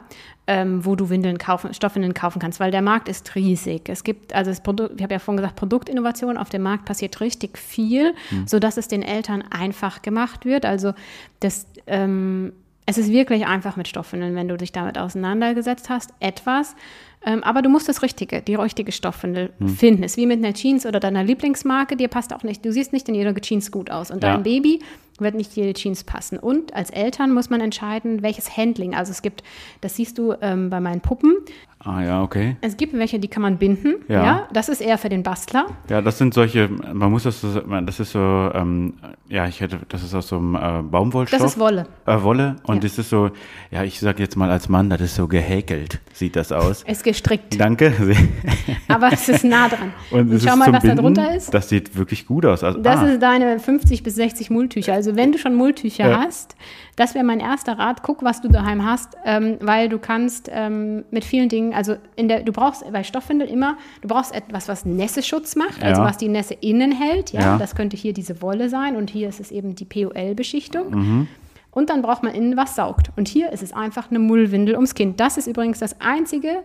[0.51, 3.87] ähm, wo du Windeln kaufen, Stoffwindeln kaufen kannst, weil der Markt ist riesig.
[3.87, 7.21] Es gibt, also das Produkt, ich habe ja vorhin gesagt, Produktinnovation auf dem Markt passiert
[7.21, 8.47] richtig viel, mhm.
[8.47, 10.65] sodass es den Eltern einfach gemacht wird.
[10.65, 10.93] Also
[11.39, 12.51] das, ähm,
[12.85, 16.75] es ist wirklich einfach mit Stoffwindeln, wenn du dich damit auseinandergesetzt hast, etwas.
[17.23, 19.69] Ähm, aber du musst das Richtige, die richtige Stoffwindel hm.
[19.69, 20.03] finden.
[20.03, 23.07] Ist wie mit einer Jeans oder deiner Lieblingsmarke, dir passt auch nicht, du siehst nicht
[23.07, 24.09] in jeder Jeans gut aus.
[24.11, 24.33] Und ja.
[24.33, 24.79] dein Baby
[25.21, 26.37] wird nicht jede Jeans passen.
[26.37, 28.95] Und als Eltern muss man entscheiden, welches Handling.
[28.95, 29.43] Also es gibt,
[29.81, 31.35] das siehst du ähm, bei meinen Puppen.
[31.83, 32.57] Ah ja, okay.
[32.61, 33.95] Es gibt welche, die kann man binden.
[34.07, 34.23] Ja.
[34.23, 34.47] ja.
[34.53, 35.65] Das ist eher für den Bastler.
[35.89, 38.93] Ja, das sind solche, man muss das, das ist so, ähm,
[39.29, 41.39] ja, ich hätte, das ist aus so einem äh, Baumwollstoff.
[41.39, 41.87] Das ist Wolle.
[42.05, 42.57] Äh, Wolle.
[42.63, 42.81] Und ja.
[42.81, 43.31] das ist so,
[43.71, 46.83] ja, ich sage jetzt mal als Mann, das ist so gehäkelt, sieht das aus.
[46.85, 47.59] Es ist gestrickt.
[47.59, 47.93] Danke.
[48.87, 49.91] Aber es ist nah dran.
[50.11, 50.97] Und, Und schau mal, was Binden.
[50.97, 51.51] da drunter ist.
[51.51, 52.63] Das sieht wirklich gut aus.
[52.63, 53.07] Also, das ah.
[53.07, 54.93] ist deine 50 bis 60 Mulltücher.
[54.93, 56.19] Also wenn du schon Mulltücher ja.
[56.19, 56.55] hast,
[56.95, 58.03] das wäre mein erster Rat.
[58.03, 62.27] Guck, was du daheim hast, ähm, weil du kannst ähm, mit vielen Dingen, also in
[62.27, 66.27] der, du brauchst bei Stoffwindel immer, du brauchst etwas, was Nässeschutz macht, also was die
[66.27, 67.31] Nässe innen hält.
[67.31, 67.41] Ja?
[67.41, 70.91] ja, das könnte hier diese Wolle sein und hier ist es eben die POL-Beschichtung.
[70.91, 71.27] Mhm.
[71.71, 73.11] Und dann braucht man innen was saugt.
[73.15, 75.19] Und hier ist es einfach eine Mullwindel ums Kind.
[75.19, 76.63] Das ist übrigens das Einzige,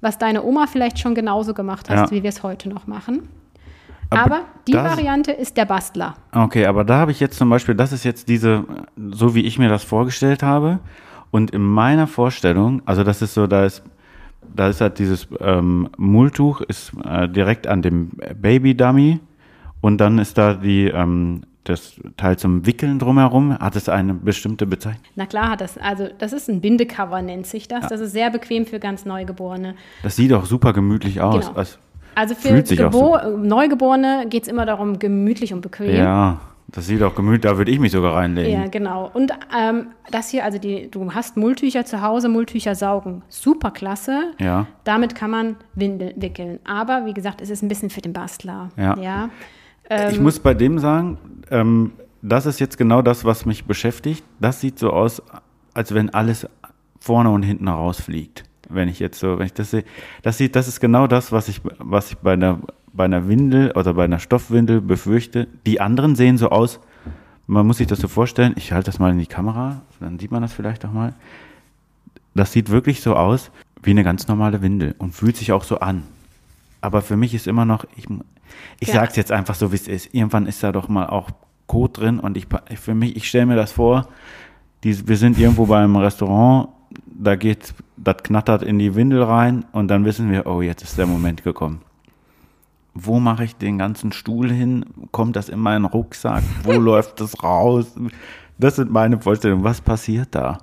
[0.00, 2.10] was deine Oma vielleicht schon genauso gemacht hat, ja.
[2.10, 3.28] wie wir es heute noch machen.
[4.10, 6.14] Aber, die das, Variante ist der Bastler.
[6.32, 8.64] Okay, aber da habe ich jetzt zum Beispiel, das ist jetzt diese,
[8.96, 10.80] so wie ich mir das vorgestellt habe.
[11.30, 13.82] Und in meiner Vorstellung, also das ist so, da ist,
[14.54, 19.20] da ist halt dieses ähm, Mulltuch ist äh, direkt an dem Baby-Dummy
[19.80, 23.58] und dann ist da die, ähm, das Teil zum Wickeln drumherum.
[23.58, 25.02] Hat es eine bestimmte Bezeichnung?
[25.16, 25.78] Na klar hat das.
[25.78, 27.84] Also das ist ein Bindecover, nennt sich das.
[27.84, 27.88] Ja.
[27.88, 29.74] Das ist sehr bequem für ganz Neugeborene.
[30.02, 31.46] Das sieht auch super gemütlich aus.
[31.46, 31.58] Genau.
[31.58, 31.78] Also,
[32.14, 33.36] also für Gebo so.
[33.36, 35.96] Neugeborene geht es immer darum, gemütlich und bequem.
[35.96, 36.40] Ja.
[36.68, 38.52] Das sieht auch gemütlich, da würde ich mich sogar reinlegen.
[38.52, 39.08] Ja, genau.
[39.12, 43.22] Und ähm, das hier, also die, du hast Mulltücher zu Hause, Mulltücher saugen.
[43.28, 44.32] Super klasse.
[44.40, 44.66] Ja.
[44.82, 46.58] Damit kann man Windeln wickeln.
[46.64, 48.70] Aber wie gesagt, es ist ein bisschen für den Bastler.
[48.76, 48.98] Ja.
[48.98, 49.30] ja?
[50.10, 51.18] ich muss bei dem sagen,
[51.50, 54.24] ähm, das ist jetzt genau das, was mich beschäftigt.
[54.40, 55.22] Das sieht so aus,
[55.74, 56.48] als wenn alles
[56.98, 58.44] vorne und hinten rausfliegt.
[58.68, 59.84] Wenn ich jetzt so, wenn ich das sehe,
[60.22, 62.60] das sieht, das ist genau das, was ich, was ich bei einer,
[62.92, 65.48] bei einer Windel oder bei einer Stoffwindel befürchte.
[65.66, 66.80] Die anderen sehen so aus,
[67.46, 70.30] man muss sich das so vorstellen, ich halte das mal in die Kamera, dann sieht
[70.30, 71.14] man das vielleicht auch mal.
[72.34, 73.50] Das sieht wirklich so aus
[73.82, 76.04] wie eine ganz normale Windel und fühlt sich auch so an.
[76.80, 78.06] Aber für mich ist immer noch, ich,
[78.80, 78.94] ich Ja.
[78.94, 80.14] sage es jetzt einfach so, wie es ist.
[80.14, 81.30] Irgendwann ist da doch mal auch
[81.66, 82.46] Kot drin und ich,
[82.80, 84.08] für mich, ich stelle mir das vor,
[84.82, 86.68] die, wir sind irgendwo beim Restaurant,
[87.06, 90.98] da geht, das knattert in die Windel rein und dann wissen wir, oh, jetzt ist
[90.98, 91.80] der Moment gekommen.
[92.94, 94.84] Wo mache ich den ganzen Stuhl hin?
[95.10, 96.42] Kommt das in meinen Rucksack?
[96.62, 97.92] Wo läuft das raus?
[98.58, 99.64] Das sind meine Vorstellungen.
[99.64, 100.58] Was passiert da?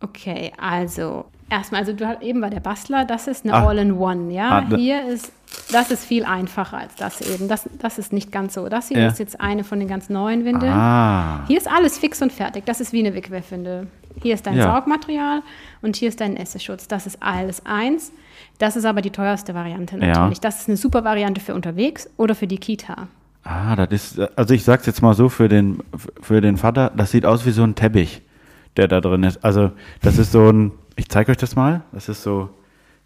[0.00, 3.66] Okay, also erstmal, also du hast eben war der Bastler, das ist eine Ah.
[3.66, 4.50] All-in-One, ja.
[4.50, 5.32] Ah, da- hier ist,
[5.72, 7.48] das ist viel einfacher als das eben.
[7.48, 8.68] Das, das ist nicht ganz so.
[8.68, 9.08] Das hier Ja.
[9.08, 10.72] ist jetzt eine von den ganz neuen Windeln.
[10.72, 12.64] Ah, Hier ist alles fix und fertig.
[12.66, 13.88] Das ist wie eine Wickelwindel.
[14.22, 14.64] Hier ist dein Ja.
[14.72, 15.42] Saugmaterial
[15.82, 16.88] und hier ist dein Esseschutz.
[16.88, 18.12] Das ist alles eins.
[18.58, 20.06] Das ist aber die teuerste Variante Ja.
[20.06, 20.40] natürlich.
[20.40, 23.08] Das ist eine super Variante für unterwegs oder für die Kita.
[23.44, 25.78] ah, das ist, also ich sag's jetzt mal so für den,
[26.20, 28.22] für den Vater, das sieht aus wie so ein Teppich,
[28.76, 29.44] der da drin ist.
[29.44, 29.70] Also
[30.02, 32.50] das ist so ein, ich zeige euch das mal, das ist so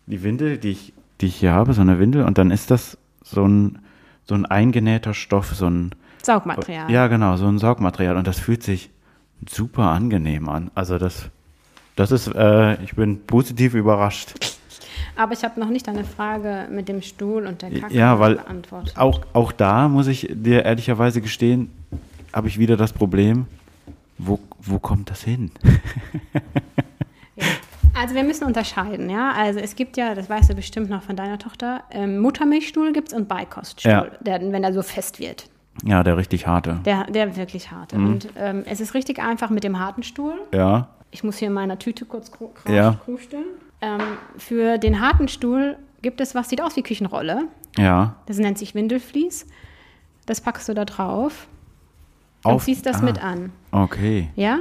[0.06, 2.96] die Windel, die ich, die ich hier habe, so eine Windel und dann ist das
[3.22, 3.78] so ein,
[4.26, 5.90] so ein eingenähter Stoff, so ein,
[6.22, 6.90] Saugmaterial.
[6.90, 8.90] ja genau, so ein Saugmaterial und das fühlt sich
[9.48, 10.70] super angenehm an.
[10.74, 11.30] Also das,
[11.96, 14.34] das ist, äh, ich bin positiv überrascht.
[15.16, 18.36] Aber ich habe noch nicht deine Frage mit dem Stuhl und der Kacke Ja, weil
[18.36, 18.96] beantwortet.
[18.96, 21.70] auch, auch da muss ich dir ehrlicherweise gestehen,
[22.32, 23.46] habe ich wieder das Problem,
[24.18, 25.50] wo, wo kommt das hin?
[26.32, 26.40] Ja.
[27.94, 29.32] Also wir müssen unterscheiden, ja.
[29.32, 33.08] Also es gibt ja, das weißt du bestimmt noch von deiner Tochter, ähm, Muttermilchstuhl gibt
[33.08, 34.06] es und Beikoststuhl, Ja.
[34.20, 35.46] der, wenn er so fest wird.
[35.84, 36.80] Ja, der richtig harte.
[36.84, 37.96] Der, der wirklich harte.
[37.98, 38.06] Mhm.
[38.06, 40.34] Und ähm, es ist richtig einfach mit dem harten Stuhl.
[40.52, 42.96] Ja, Ich muss hier in meiner Tüte kurz kru- kru- Ja.
[43.04, 43.44] krusteln.
[43.80, 44.00] Ähm,
[44.36, 47.44] für den harten Stuhl gibt es was, sieht aus wie Küchenrolle.
[47.78, 48.14] ja.
[48.26, 49.46] Das nennt sich Windelflies.
[50.26, 51.48] Das packst du da drauf
[52.44, 53.50] und Auf- ziehst das ah, mit an.
[53.72, 54.28] Okay.
[54.36, 54.58] Ja?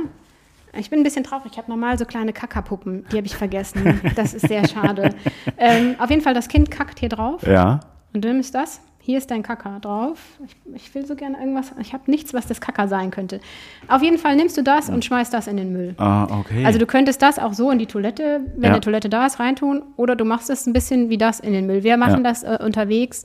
[0.78, 1.52] Ich bin ein bisschen traurig.
[1.52, 3.06] Ich habe normal so kleine Kackerpuppen.
[3.12, 4.02] Die habe ich vergessen.
[4.16, 5.16] Das ist sehr schade.
[5.58, 7.46] ähm, auf jeden Fall, das Kind kackt hier drauf.
[7.46, 7.80] Ja.
[8.14, 8.82] Und du nimmst das.
[9.02, 10.20] Hier ist dein Kacker drauf.
[10.46, 11.72] Ich, ich will so gerne irgendwas.
[11.82, 13.40] Ich habe nichts, was das Kacker sein könnte.
[13.88, 15.96] Auf jeden Fall nimmst du das und schmeißt das in den Müll.
[15.98, 16.64] Ah, okay.
[16.66, 18.70] Also du könntest das auch so in die Toilette, wenn Ja.
[18.72, 19.82] eine Toilette da ist, reintun.
[19.96, 21.84] Oder du machst es ein bisschen wie das in den Müll.
[21.84, 22.30] Wir machen Ja.
[22.30, 23.24] das äh, unterwegs.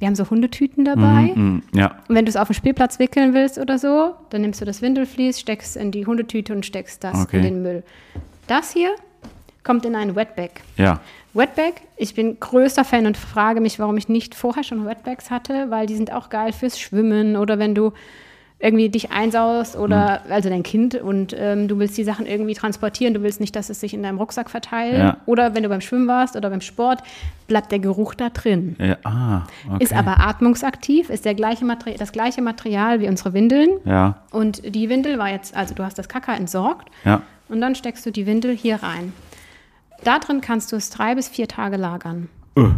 [0.00, 1.32] Wir haben so Hundetüten dabei.
[1.34, 1.98] Mm, ja.
[2.08, 4.82] Und wenn du es auf dem Spielplatz wickeln willst oder so, dann nimmst du das
[4.82, 7.38] Windelflies, steckst in die Hundetüte und steckst das Okay.
[7.38, 7.82] in den Müll.
[8.46, 8.90] Das hier
[9.62, 10.50] kommt in ein Wetbag.
[10.76, 11.00] Ja.
[11.32, 15.70] Wetbag, ich bin größter Fan und frage mich, warum ich nicht vorher schon Wetbags hatte,
[15.70, 17.92] weil die sind auch geil fürs Schwimmen oder wenn du
[18.64, 20.32] irgendwie dich einsaust oder Mhm.
[20.32, 23.68] also dein Kind und ähm, du willst die Sachen irgendwie transportieren, du willst nicht, dass
[23.68, 25.16] es sich in deinem Rucksack verteilt Ja.
[25.26, 27.02] oder wenn du beim Schwimmen warst oder beim Sport,
[27.46, 28.74] bleibt der Geruch da drin.
[28.78, 28.96] ja.
[29.04, 29.84] Ah, okay.
[29.84, 33.68] Ist aber atmungsaktiv, ist der gleiche Materi das gleiche Material wie unsere Windeln.
[33.84, 34.16] Ja.
[34.30, 37.20] Und die Windel war jetzt, also du hast das Kacker entsorgt Ja.
[37.50, 39.12] und dann steckst du die Windel hier rein.
[40.04, 42.28] Da drin kannst du es drei bis vier Tage lagern.
[42.58, 42.70] Uh.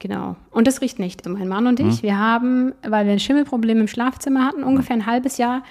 [0.00, 0.36] Genau.
[0.52, 1.26] Und das riecht nicht.
[1.28, 5.06] Mein Mann und ich, wir haben, weil wir ein Schimmelproblem im Schlafzimmer hatten, ungefähr ein
[5.06, 5.62] halbes Jahr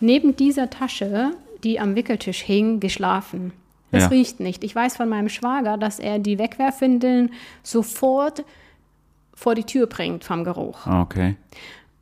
[0.00, 1.30] neben dieser Tasche,
[1.64, 3.52] die am Wickeltisch hing, geschlafen.
[3.90, 4.08] Das Ja.
[4.08, 4.64] riecht nicht.
[4.64, 7.30] Ich weiß von meinem Schwager, dass er die Wegwerfwindeln
[7.62, 8.44] sofort
[9.34, 10.86] vor die Tür bringt vom Geruch.
[10.86, 11.36] Ah, Okay.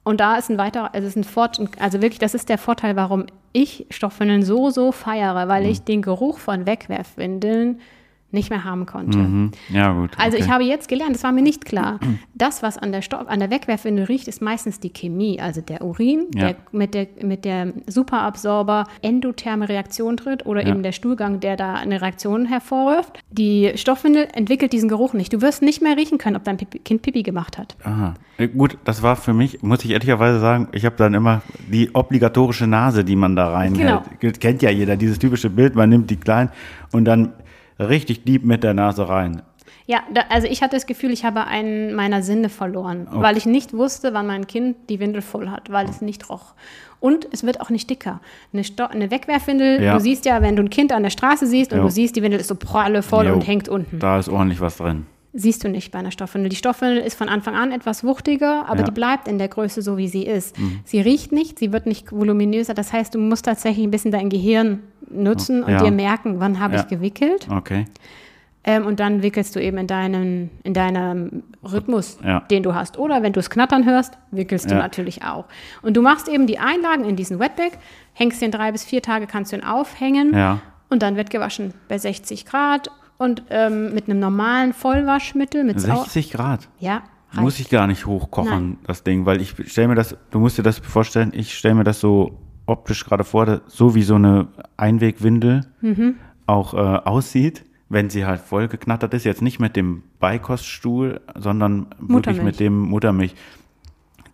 [0.03, 2.57] Und da ist ein weiterer, also, es ist ein Fort, also wirklich, das ist der
[2.59, 5.69] Vorteil, warum ich Stoffwindeln so, so feiere, weil Mhm.
[5.71, 7.81] ich den Geruch von Wegwerfwindeln
[8.33, 9.19] nicht mehr haben konnte.
[9.19, 9.51] Mhm.
[9.71, 10.11] Ja, gut.
[10.19, 10.47] Also okay.
[10.47, 11.99] ich habe jetzt gelernt, das war mir nicht klar.
[12.35, 15.83] Das, was an der, Stoff, an der Wegwerfwindel riecht, ist meistens die Chemie, also der
[15.83, 16.49] Urin, Ja.
[16.49, 20.69] der mit der, mit der Superabsorber endotherme Reaktion tritt oder Ja.
[20.71, 23.19] eben der Stuhlgang, der da eine Reaktion hervorruft.
[23.31, 25.33] Die Stoffwindel entwickelt diesen Geruch nicht.
[25.33, 27.77] Du wirst nicht mehr riechen können, ob dein Pipi, Kind Pipi gemacht hat.
[27.85, 28.15] Aha.
[28.39, 31.95] Äh, Gut, das war für mich, muss ich ehrlicherweise sagen, ich habe dann immer die
[31.95, 34.03] obligatorische Nase, die man da reinhält.
[34.21, 34.33] Genau.
[34.39, 36.51] Kennt ja jeder, dieses typische Bild, man nimmt die kleinen
[36.93, 37.33] und dann
[37.89, 39.43] richtig deep mit der Nase rein.
[39.87, 43.45] Ja, da, also ich hatte das Gefühl, ich habe einen meiner Sinne verloren, weil ich
[43.47, 46.55] nicht wusste, wann mein Kind die Windel voll hat, weil es nicht roch.
[47.01, 48.21] Und es wird auch nicht dicker.
[48.53, 49.95] Eine, Sto eine Wegwerfwindel, Ja.
[49.95, 51.85] du siehst ja, wenn du ein Kind an der Straße siehst und Jo.
[51.85, 53.99] du siehst, die Windel ist so pralle voll Jo, und hängt unten.
[53.99, 55.07] Da ist ordentlich was drin.
[55.33, 56.49] Siehst du nicht bei einer Stoffwindel.
[56.49, 58.85] Die Stoffwindel ist von Anfang an etwas wuchtiger, aber Ja.
[58.85, 60.57] die bleibt in der Größe so, wie sie ist.
[60.85, 62.75] Sie riecht nicht, sie wird nicht voluminöser.
[62.75, 65.85] Das heißt, du musst tatsächlich ein bisschen dein Gehirn nutzen und Ja.
[65.85, 66.81] dir merken, wann habe Ja.
[66.83, 67.47] ich gewickelt.
[67.49, 67.85] Okay.
[68.65, 72.19] Ähm, und dann wickelst du eben in deinem, in deinem Rhythmus,
[72.51, 72.99] den du hast.
[72.99, 75.47] Oder wenn du es knattern hörst, wickelst du natürlich auch.
[75.81, 77.79] Und du machst eben die Einlagen in diesen Wetbag,
[78.15, 80.35] hängst den drei bis vier Tage, kannst du ihn aufhängen
[80.91, 82.91] und dann wird gewaschen bei 60 Grad
[83.21, 86.69] und ähm, mit einem normalen Vollwaschmittel mit Sau 60 Grad.
[86.79, 87.03] Ja,
[87.35, 87.61] Muss reicht.
[87.61, 88.79] ich gar nicht hochkochen, Nein.
[88.87, 91.85] das Ding, weil ich stelle mir das, du musst dir das vorstellen, ich stelle mir
[91.85, 96.15] das so optisch gerade vor, so wie so eine Einwegwindel Mhm.
[96.47, 99.25] auch äh, aussieht, wenn sie halt voll geknattert ist.
[99.25, 103.35] Jetzt nicht mit dem Beikoststuhl, sondern wirklich mit dem Muttermilch.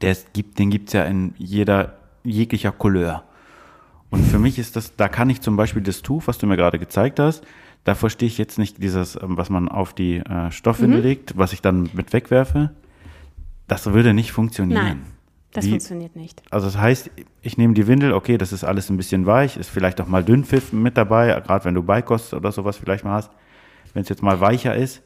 [0.01, 3.25] Der es gibt, den gibt es ja in jeder, jeglicher Couleur.
[4.11, 6.57] Und für mich ist das, da kann ich zum Beispiel das Tuch, was du mir
[6.57, 7.45] gerade gezeigt hast,
[7.87, 11.05] da verstehe ich jetzt nicht dieses, ähm, was man auf die äh, Stoffwindel Mhm.
[11.07, 12.71] legt, was ich dann mit wegwerfe.
[13.69, 14.83] Das würde nicht funktionieren.
[14.85, 15.03] Nein,
[15.53, 16.43] das Wie- funktioniert nicht.
[16.51, 17.11] Also das heißt,
[17.43, 20.23] ich nehme die Windel, okay, das ist alles ein bisschen weich, ist vielleicht auch mal
[20.23, 23.31] Dünnpfiff mit dabei, gerade wenn du Beikost oder sowas vielleicht mal hast.
[23.95, 25.03] Wenn es jetzt mal weicher ist,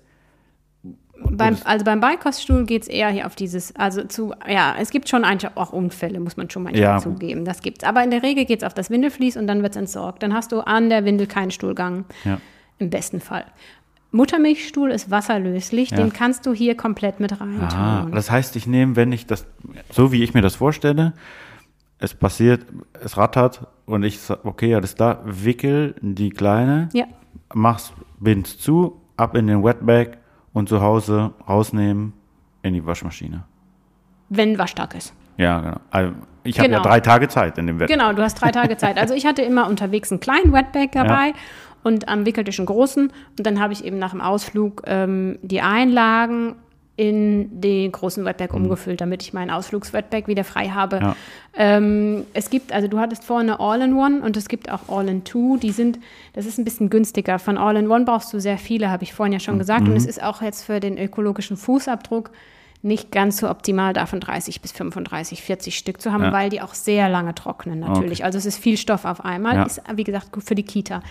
[1.32, 5.06] Beim, also beim Beikoststuhl geht es eher hier auf dieses, also zu, ja, es gibt
[5.10, 6.98] schon eigentlich auch Unfälle, muss man schon manchmal Ja.
[6.98, 7.44] zugeben.
[7.44, 7.84] Das gibt's.
[7.84, 10.22] Aber in der Regel geht es auf das Windelflies und dann wird es entsorgt.
[10.22, 12.06] Dann hast du an der Windel keinen Stuhlgang.
[12.24, 12.40] ja,
[12.80, 13.44] Im besten Fall.
[14.10, 15.98] Muttermilchstuhl ist wasserlöslich, Ja.
[15.98, 18.12] den kannst du hier komplett mit rein ah, tun.
[18.12, 19.46] das heißt, ich nehme, wenn ich das,
[19.92, 21.12] so wie ich mir das vorstelle,
[21.98, 22.66] es passiert,
[23.04, 27.04] es rattert und ich sage, okay, alles da, wickel die kleine, Ja,
[27.54, 30.18] mach's, bind's zu, ab in den Wetbag
[30.52, 32.12] und zu Hause rausnehmen
[32.62, 33.44] in die Waschmaschine.
[34.30, 35.12] wenn Waschtag ist.
[35.36, 35.76] Ja, genau.
[35.90, 36.12] Also,
[36.44, 36.88] ich habe ja Genau.
[36.88, 37.94] drei Tage Zeit in dem Wetbag.
[37.96, 38.96] Genau, du hast drei Tage Zeit.
[38.98, 41.32] Also ich hatte immer unterwegs einen kleinen Wetbag dabei
[41.82, 43.12] und am wickelte ich einen großen.
[43.38, 46.56] Und dann habe ich eben nach dem Ausflug ähm, die Einlagen
[47.00, 50.96] in den großen Wetbag umgefüllt, damit ich meinen Ausflugs-Wetbag wieder frei habe.
[50.96, 51.02] Mhm.
[51.02, 51.16] Ja.
[51.56, 55.56] Ähm, es gibt, also du hattest vorne All-in-One und es gibt auch All-in-Two.
[55.56, 55.98] Die sind,
[56.34, 57.38] das ist ein bisschen günstiger.
[57.38, 59.84] Von All-in-One brauchst du sehr viele, habe ich vorhin ja schon gesagt.
[59.84, 59.92] Mhm.
[59.92, 62.30] Und es ist auch jetzt für den ökologischen Fußabdruck
[62.82, 66.32] nicht ganz so optimal, davon 30 bis 35, 40 Stück zu haben, Ja.
[66.32, 68.24] weil die auch sehr lange trocknen natürlich.
[68.24, 69.54] Also es ist viel Stoff auf einmal.
[69.56, 69.62] Ja.
[69.64, 71.02] Ist, wie gesagt, gut für die Kita.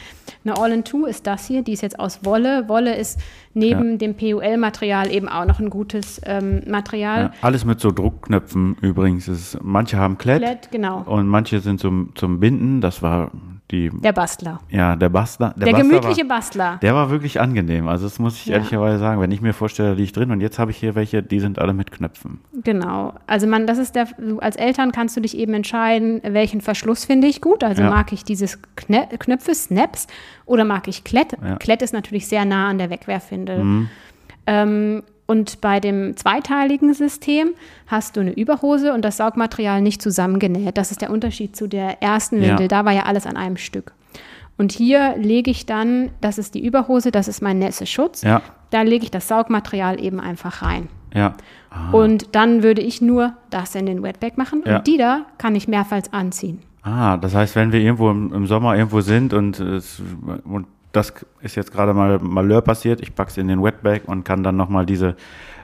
[0.43, 2.67] Eine All-in-Two ist das hier, die ist jetzt aus Wolle.
[2.69, 3.19] Wolle ist
[3.53, 3.97] neben Ja.
[3.97, 7.33] dem PUL-Material eben auch noch ein gutes ähm, Material.
[7.41, 9.27] Alles mit so Druckknöpfen übrigens.
[9.27, 11.01] Ist, manche haben Klett, Komplett, genau.
[11.03, 12.81] und manche sind zum, zum Binden.
[12.81, 13.29] Das war
[13.71, 14.59] die, Der Bastler.
[14.69, 15.53] ja, der Bastler.
[15.55, 16.79] Der, Bastler gemütliche war, Bastler.
[16.81, 17.87] Der war wirklich angenehm.
[17.87, 18.55] Also das muss ich Ja.
[18.55, 19.21] ehrlicherweise sagen.
[19.21, 21.59] Wenn ich mir vorstelle, da liegt drin und jetzt habe ich hier welche, die sind
[21.59, 22.39] alle mit Knöpfen.
[22.63, 23.13] Genau.
[23.27, 24.07] Also man, das ist der,
[24.39, 27.63] als Eltern kannst du dich eben entscheiden, welchen Verschluss finde ich gut.
[27.63, 27.89] Also Ja.
[27.89, 30.07] mag ich dieses Kne Knöpfe, Snaps,
[30.45, 31.33] oder mag ich Klett.
[31.41, 31.53] Ja.
[31.55, 31.59] Mhm.
[31.59, 33.87] Klett ist natürlich sehr nah an der Wegwerfwindel.
[34.47, 37.51] Ähm, und bei dem zweiteiligen System
[37.87, 40.77] hast du eine Überhose und das Saugmaterial nicht zusammengenäht.
[40.77, 42.49] Das ist der Unterschied zu der ersten Ja.
[42.49, 42.67] Windel.
[42.67, 43.93] Da war ja alles an einem Stück.
[44.57, 48.23] Und hier lege ich dann, das ist die Überhose, das ist mein Nässeschutz.
[48.23, 50.89] Ja, Da lege ich das Saugmaterial eben einfach rein.
[51.13, 51.33] ja.
[51.91, 54.77] Und dann würde ich nur das in den Wetbag machen Ja.
[54.79, 56.59] und die da kann ich mehrfach anziehen.
[56.81, 60.01] Ah, das heißt, wenn wir irgendwo im, im Sommer irgendwo sind und, es,
[60.45, 64.23] und das ist jetzt gerade mal Malheur passiert, ich packe es in den Wetbag und
[64.23, 65.15] kann dann nochmal diese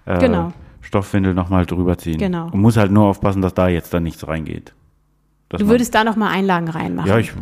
[0.05, 0.53] äh, Genau.
[0.81, 2.17] Stoffwindel nochmal drüber ziehen.
[2.19, 2.49] Genau.
[2.51, 4.73] Und muss halt nur aufpassen, dass da jetzt dann nichts reingeht.
[5.49, 7.09] Dass Du man- würdest da nochmal Einlagen reinmachen.
[7.09, 7.33] Ja, ich,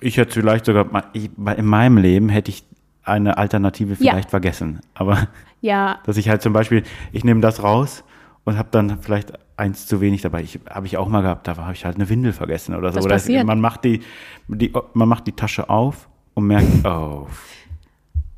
[0.00, 2.62] ich hätte vielleicht sogar, ich, in meinem Leben hätte ich
[3.02, 4.12] eine Alternative Ja.
[4.12, 4.80] vielleicht vergessen.
[4.92, 5.28] Aber
[5.62, 8.04] ja, dass ich halt zum Beispiel, ich nehme das raus
[8.44, 10.42] und habe dann vielleicht eins zu wenig dabei.
[10.42, 12.96] Ich habe ich auch mal gehabt, da habe ich halt eine Windel vergessen oder so.
[12.96, 13.46] Das oder passiert.
[13.46, 14.00] man macht die,
[14.48, 16.08] die, man macht die Tasche auf
[16.40, 17.26] und merkt, oh,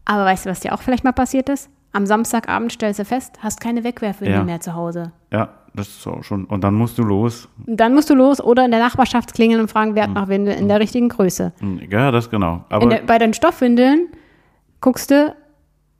[0.04, 1.70] aber weißt du, was dir auch vielleicht mal passiert ist?
[1.92, 4.44] Am Samstagabend stellst du fest, hast keine Wegwerfwindel Ja.
[4.44, 5.12] mehr zu Hause.
[5.30, 6.44] ja, das ist auch schon.
[6.44, 7.48] Und dann musst du los.
[7.66, 9.94] Und dann musst du los oder in der Nachbarschaft klingeln und fragen, Hm.
[9.96, 11.52] wer hat noch Windel in der richtigen Größe.
[11.90, 12.64] Ja, das genau.
[12.68, 14.08] Aber der, bei den Stoffwindeln
[14.80, 15.34] guckst du,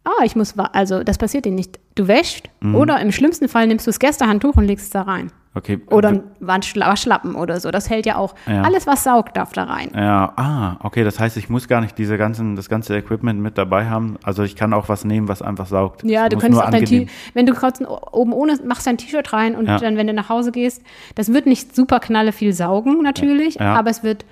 [0.05, 1.79] ah, ich muss, also das passiert dir nicht.
[1.95, 2.75] Du wäschst Mhm.
[2.75, 5.31] oder im schlimmsten Fall nimmst du das Gästehandtuch und legst es da rein.
[5.55, 5.79] okay.
[5.91, 7.71] Oder ein Waschla- Waschlappen oder so.
[7.71, 8.35] Das hält ja auch.
[8.47, 8.63] Ja.
[8.63, 9.91] Alles, was saugt, darf da rein.
[9.95, 13.59] Ja, ah, okay, das heißt, ich muss gar nicht diese ganzen, das ganze Equipment mit
[13.59, 14.17] dabei haben.
[14.23, 16.05] Also ich kann auch was nehmen, was einfach saugt.
[16.05, 18.97] Ja, Es du könntest auch dein angenehm- T wenn du kurz oben ohne machst dein
[18.97, 19.77] T-Shirt rein und Ja.
[19.77, 20.83] dann, wenn du nach Hause gehst,
[21.17, 23.75] das wird nicht super knalle viel saugen natürlich, Ja.
[23.75, 24.25] aber es wird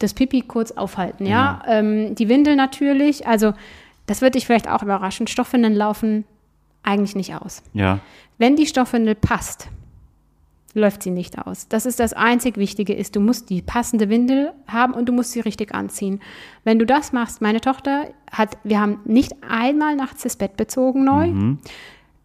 [0.00, 1.62] das Pipi kurz aufhalten, ja.
[1.66, 3.54] Ähm, die Windel natürlich, also
[4.06, 5.28] das wird dich vielleicht auch überraschen.
[5.28, 6.24] Stoffwindeln laufen
[6.82, 7.62] eigentlich nicht aus.
[7.74, 8.00] Ja,
[8.38, 9.68] Wenn die Stoffwindel passt,
[10.74, 11.68] läuft sie nicht aus.
[11.68, 15.32] Das ist das einzig Wichtige ist, du musst die passende Windel haben und du musst
[15.32, 16.20] sie richtig anziehen.
[16.64, 21.04] Wenn du das machst, meine Tochter hat, wir haben nicht einmal nachts das Bett bezogen
[21.04, 21.26] neu.
[21.28, 21.58] Mhm.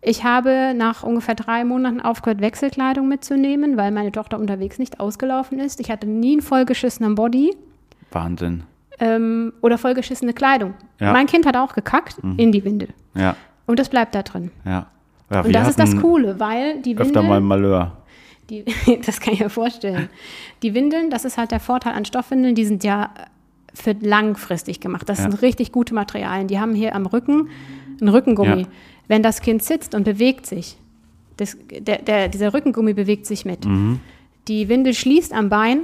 [0.02, 5.60] Ich habe nach ungefähr drei Monaten aufgehört, Wechselkleidung mitzunehmen, weil meine Tochter unterwegs nicht ausgelaufen
[5.60, 5.82] ist.
[5.82, 7.54] Ich hatte nie einen vollgeschissenen Body
[8.12, 8.64] Wahnsinn.
[9.00, 10.76] ähm, oder vollgeschissene Kleidung.
[11.02, 11.12] Ja.
[11.12, 12.90] Mein Kind hat auch gekackt in die Windel.
[13.16, 13.36] Ja,
[13.68, 14.50] Und das bleibt da drin.
[14.66, 14.88] ja.
[15.30, 17.96] ja Und das ist das Coole, weil die Öfter mal Malheur.
[18.50, 18.66] die,
[19.06, 20.10] das kann ich mir vorstellen.
[20.64, 23.12] Die Windeln, das ist halt der Vorteil an Stoffwindeln, die sind ja
[23.74, 25.08] für langfristig gemacht.
[25.08, 25.30] Das Ja.
[25.30, 26.48] sind richtig gute Materialien.
[26.48, 27.50] Die haben hier am Rücken
[28.02, 28.62] einen Rückengummi.
[28.62, 28.68] Ja.
[29.08, 30.78] Wenn das Kind sitzt und bewegt sich,
[31.38, 33.66] das, der, der, dieser Rückengummi bewegt sich mit.
[33.66, 34.00] Mhm.
[34.48, 35.82] Die Windel schließt am Bein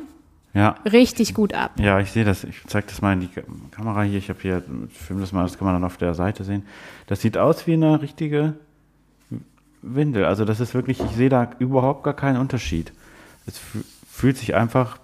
[0.55, 1.71] Ja, richtig gut ab.
[1.79, 2.43] ja, ich sehe das.
[2.43, 4.19] Ich zeige das mal in die Ka- Kamera hier.
[4.19, 4.61] Ich habe hier,
[4.91, 6.63] film das mal, das kann man dann auf der Seite sehen.
[7.07, 8.53] Das sieht aus wie eine richtige
[9.81, 10.25] Windel.
[10.25, 12.93] Also das ist wirklich, ich sehe da überhaupt gar keinen Unterschied.
[13.45, 14.97] Es fü- fühlt sich einfach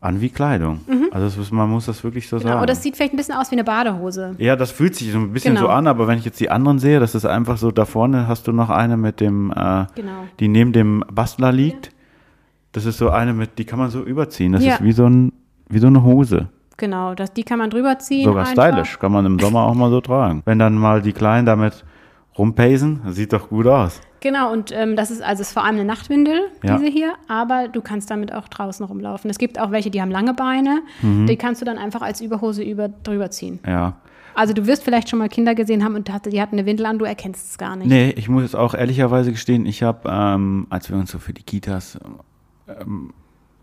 [0.00, 0.80] an wie Kleidung.
[1.10, 2.48] Also es ist, man muss das wirklich so Genau.
[2.48, 2.58] sagen.
[2.60, 4.34] Oder das sieht vielleicht ein bisschen aus wie eine Badehose.
[4.38, 5.66] Ja, das fühlt sich so ein bisschen Genau.
[5.66, 8.28] so an, aber wenn ich jetzt die anderen sehe, das ist einfach so, da vorne
[8.28, 10.24] hast du noch eine mit dem, äh, Genau.
[10.38, 11.90] die neben dem Bastler liegt.
[12.76, 14.52] Das ist so eine mit, die kann man so überziehen.
[14.52, 14.74] Das Ja.
[14.74, 15.32] ist wie so, ein,
[15.70, 16.48] wie so eine Hose.
[16.76, 18.24] Genau, das, die kann man drüber ziehen.
[18.24, 18.68] Sogar einfach.
[18.68, 20.42] stylisch, kann man im Sommer auch mal so tragen.
[20.44, 21.84] Wenn dann mal die Kleinen damit
[22.36, 24.00] rumpacen, das sieht doch gut aus.
[24.20, 26.76] Genau, und ähm, das ist also ist vor allem eine Nachtwindel, Ja.
[26.76, 29.30] diese hier, aber du kannst damit auch draußen rumlaufen.
[29.30, 31.26] Es gibt auch welche, die haben lange Beine, Mhm.
[31.26, 33.58] die kannst du dann einfach als Überhose über, drüber ziehen.
[33.66, 33.94] Ja.
[34.34, 36.98] Also du wirst vielleicht schon mal Kinder gesehen haben und die hatten eine Windel an,
[36.98, 37.88] du erkennst es gar nicht.
[37.88, 41.32] Nee, ich muss jetzt auch ehrlicherweise gestehen, ich habe, ähm, als wir uns so für
[41.32, 41.98] die Kitas
[42.68, 43.12] ähm,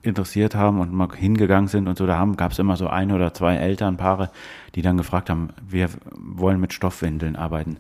[0.04, 3.34] interessiert haben und mal hingegangen sind und so, da gab es immer so ein oder
[3.34, 4.30] zwei Elternpaare,
[4.76, 7.78] die dann gefragt haben, wir wollen mit Stoffwindeln arbeiten.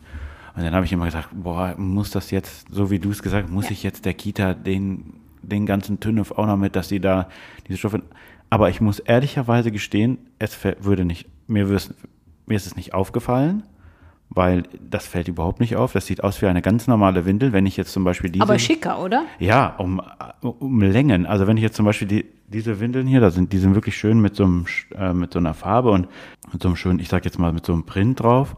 [0.56, 3.46] Und dann habe ich immer gesagt, boah, muss das jetzt, so wie du es gesagt
[3.46, 7.00] hast, muss ich jetzt der Kita den, den ganzen Tünnef auch noch mit, dass sie
[7.00, 7.28] da
[7.68, 8.04] diese Stoffe.
[8.50, 13.64] Aber ich muss ehrlicherweise gestehen, es würde nicht, mir, mir ist es nicht aufgefallen,
[14.36, 15.94] weil das fällt überhaupt nicht auf.
[15.94, 17.54] Das sieht aus wie eine ganz normale Windel.
[17.54, 18.44] Wenn ich jetzt zum Beispiel diese.
[18.44, 19.26] aber schicker, oder?
[19.40, 20.02] Ja, um,
[20.42, 21.26] um Längen.
[21.26, 23.96] Also wenn ich jetzt zum Beispiel die, diese Windeln hier, da sind, die sind wirklich
[23.96, 24.66] schön mit so, einem,
[24.96, 26.08] äh, mit so einer Farbe und
[26.52, 28.56] mit so einem schönen, ich sag jetzt mal, mit so einem Print drauf.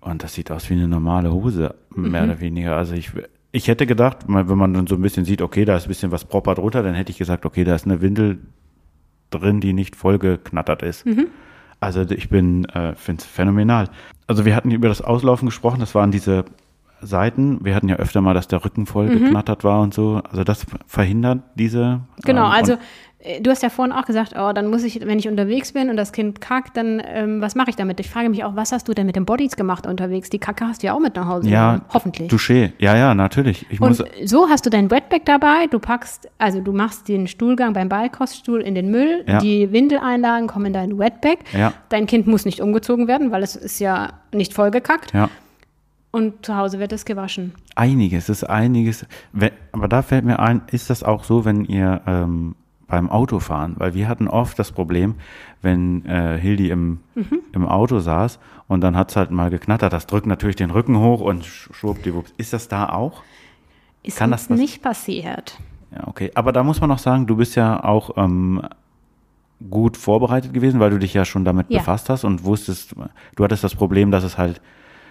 [0.00, 2.76] Und das sieht aus wie eine normale Hose, mehr oder weniger.
[2.76, 3.10] Also ich,
[3.50, 6.12] ich hätte gedacht, wenn man dann so ein bisschen sieht, okay, da ist ein bisschen
[6.12, 8.38] was proper drunter, dann hätte ich gesagt, okay, da ist eine Windel
[9.30, 11.04] drin, die nicht vollgeknattert ist.
[11.80, 13.88] Also ich bin, äh, finde es phänomenal.
[14.26, 16.44] Also wir hatten über das Auslaufen gesprochen, das waren diese
[17.00, 17.64] Seiten.
[17.64, 20.20] Wir hatten ja öfter mal, dass der Rücken voll geknattert war und so.
[20.30, 22.00] Also das verhindert diese.
[22.24, 22.76] Genau, ähm, also
[23.42, 25.96] du hast ja vorhin auch gesagt, oh, dann muss ich, wenn ich unterwegs bin und
[25.96, 27.98] das Kind kackt, dann ähm, was mache ich damit?
[27.98, 30.30] Ich frage mich auch, was hast du denn mit den Bodies gemacht unterwegs?
[30.30, 32.30] Die Kacke hast du ja auch mit nach Hause ja, genommen, hoffentlich.
[32.30, 32.72] Touché.
[32.78, 33.66] Ja, ja, natürlich.
[33.70, 37.26] Ich muss, Und so hast du dein Wetbag dabei, du packst, also du machst den
[37.26, 39.38] Stuhlgang beim Beikoststuhl in den Müll, Ja.
[39.38, 41.72] die Windeleinlagen kommen in dein Wetbag, Ja.
[41.88, 45.28] dein Kind muss nicht umgezogen werden, weil es ist ja nicht vollgekackt ja.
[46.12, 47.52] und zu Hause wird es gewaschen.
[47.74, 49.06] Einiges, ist einiges.
[49.32, 52.54] Wenn, aber da fällt mir ein, ist das auch so, wenn ihr ähm,
[52.88, 55.14] beim Autofahren, weil wir hatten oft das Problem,
[55.62, 57.40] wenn äh, Hildi im, Mhm.
[57.52, 60.98] im Auto saß und dann hat es halt mal geknattert, das drückt natürlich den Rücken
[60.98, 62.32] hoch und sch- schwuppdiwupps.
[62.38, 63.22] Ist das da auch?
[64.02, 65.58] Ist Kann uns das nicht passiert.
[65.94, 66.30] Ja, okay.
[66.34, 68.62] Aber da muss man noch sagen, du bist ja auch ähm,
[69.70, 71.78] gut vorbereitet gewesen, weil du dich ja schon damit Ja.
[71.80, 72.94] befasst hast und wusstest,
[73.36, 74.60] du hattest das Problem, dass es halt,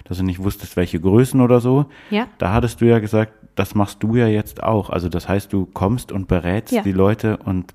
[0.06, 1.86] dass du nicht wusstest, welche Größen oder so.
[2.10, 2.28] Ja.
[2.38, 4.90] Da hattest du ja gesagt, das machst du ja jetzt auch.
[4.90, 6.82] Also das heißt, du kommst und berätst Ja.
[6.84, 7.74] die Leute und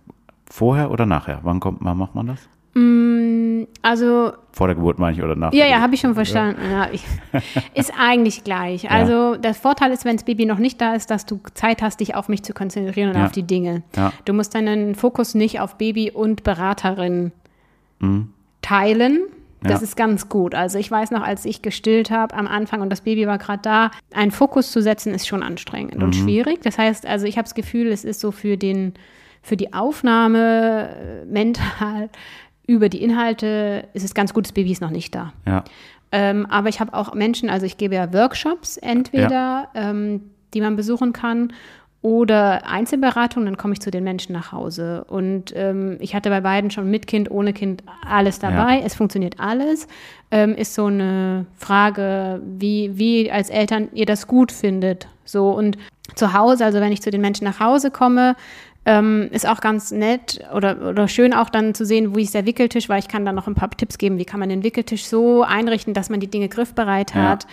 [0.48, 1.40] vorher oder nachher?
[1.42, 2.48] Wann kommt, wann macht man das?
[3.82, 5.52] Also Vor der Geburt meine ich oder nach?
[5.52, 6.60] Ja, ja, habe ich schon verstanden.
[6.70, 6.88] Ja,
[7.74, 8.90] ist eigentlich gleich.
[8.90, 12.00] Also der Vorteil ist, wenn das Baby noch nicht da ist, dass du Zeit hast,
[12.00, 13.26] dich auf mich zu konzentrieren und Ja.
[13.26, 13.82] auf die Dinge.
[13.94, 14.12] Ja.
[14.24, 17.32] Du musst deinen Fokus nicht auf Baby und Beraterin
[18.62, 19.20] teilen.
[19.64, 19.81] Das.
[19.81, 19.85] Ja.
[19.85, 20.55] ist ganz gut.
[20.55, 23.62] Also ich weiß noch, als ich gestillt habe am Anfang und das Baby war gerade
[23.62, 26.03] da, einen Fokus zu setzen, ist schon anstrengend Mhm.
[26.03, 26.61] und schwierig.
[26.62, 28.94] Das heißt, also ich habe das Gefühl, es ist so für den,
[29.42, 32.09] für die Aufnahme äh, mental
[32.66, 35.33] über die Inhalte ist es ganz gut, das Baby ist noch nicht da.
[35.46, 35.64] Ja.
[36.12, 40.22] Ähm, aber ich habe auch Menschen, also ich gebe ja Workshops entweder, ähm,
[40.55, 41.53] die man besuchen kann
[42.02, 45.04] oder Einzelberatung, dann komme ich zu den Menschen nach Hause.
[45.08, 48.82] Und ähm, ich hatte bei beiden schon mit Kind, ohne Kind alles dabei.
[48.84, 49.86] Es funktioniert alles.
[50.32, 55.06] Ähm, ist so eine Frage, wie, wie als Eltern ihr das gut findet.
[55.24, 55.79] So und
[56.16, 58.35] zu Hause, also wenn ich zu den Menschen nach Hause komme,
[58.85, 62.46] ähm, ist auch ganz nett oder, oder schön auch dann zu sehen, wie ist der
[62.46, 65.04] Wickeltisch, weil ich kann dann noch ein paar Tipps geben, wie kann man den Wickeltisch
[65.04, 67.29] so einrichten, dass man die Dinge griffbereit Ja.
[67.29, 67.46] hat.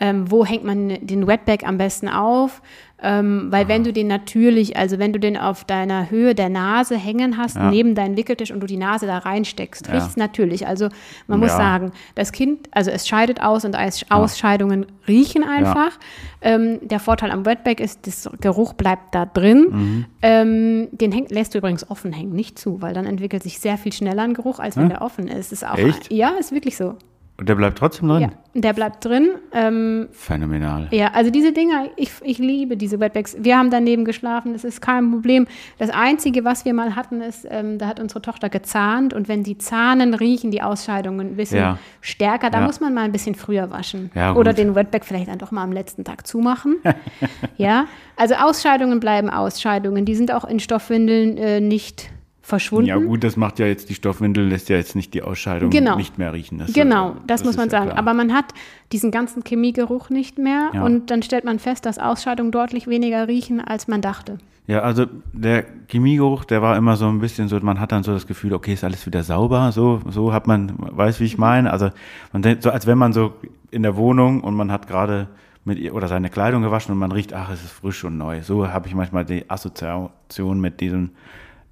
[0.00, 2.60] Ähm, wo hängt man den Wetbag am besten auf?
[3.06, 6.96] Ähm, weil wenn du den natürlich, also wenn du den auf deiner Höhe der Nase
[6.96, 7.70] hängen hast, Ja.
[7.70, 9.92] neben deinen Wickeltisch und du die Nase da reinsteckst, Ja.
[9.92, 10.66] riecht es natürlich.
[10.66, 10.88] Also
[11.26, 11.56] man muss Ja.
[11.58, 15.98] sagen, das Kind, also es scheidet aus und Aus- Ausscheidungen riechen einfach.
[16.40, 19.66] Ähm, der Vorteil am Wetback ist, das Geruch bleibt da drin.
[19.70, 20.04] Mhm.
[20.22, 23.76] Ähm, den häng, lässt du übrigens offen hängen, nicht zu, weil dann entwickelt sich sehr
[23.76, 24.88] viel schneller ein Geruch, als wenn Ja.
[24.96, 25.52] der offen ist.
[25.52, 26.10] ist auch, Echt?
[26.10, 26.94] Ja, ist wirklich so.
[27.36, 28.22] Und der bleibt trotzdem drin?
[28.22, 29.30] Ja, der bleibt drin.
[29.52, 30.86] Ähm, Phänomenal.
[30.92, 33.36] ja, also diese Dinger, ich, ich liebe diese Wetbacks.
[33.40, 35.48] Wir haben daneben geschlafen, das ist kein Problem.
[35.78, 39.42] Das Einzige, was wir mal hatten, ist, ähm, da hat unsere Tochter gezahnt und wenn
[39.42, 41.78] die Zahnen riechen, die Ausscheidungen ein bisschen Ja.
[42.02, 42.66] stärker, da Ja.
[42.66, 44.12] muss man mal ein bisschen früher waschen.
[44.14, 46.76] Ja, Oder den Wetback vielleicht dann doch mal am letzten Tag zumachen.
[47.56, 50.04] ja, also Ausscheidungen bleiben Ausscheidungen.
[50.04, 52.10] Die sind auch in Stoffwindeln äh, nicht
[52.44, 52.86] verschwunden.
[52.88, 55.96] Ja gut, das macht ja jetzt, die Stoffwindel lässt ja jetzt nicht die Ausscheidung Genau.
[55.96, 56.58] nicht mehr riechen.
[56.58, 57.86] Das, Genau, äh, das, muss man ja sagen.
[57.86, 57.98] klar.
[57.98, 58.46] Aber man hat
[58.92, 60.84] diesen ganzen Chemiegeruch nicht mehr Ja.
[60.84, 64.38] und dann stellt man fest, dass Ausscheidungen deutlich weniger riechen, als man dachte.
[64.66, 68.12] Ja, also der Chemiegeruch, der war immer so ein bisschen so, man hat dann so
[68.12, 71.70] das Gefühl, okay, ist alles wieder sauber, so, so hat man, weiß wie ich meine.
[71.70, 71.90] Also
[72.32, 73.32] man denkt so, als wenn man so
[73.70, 75.28] in der Wohnung und man hat gerade
[75.66, 78.42] mit ihr oder seine Kleidung gewaschen und man riecht, ach, es ist frisch und neu.
[78.42, 81.10] So habe ich manchmal die Assoziation mit diesen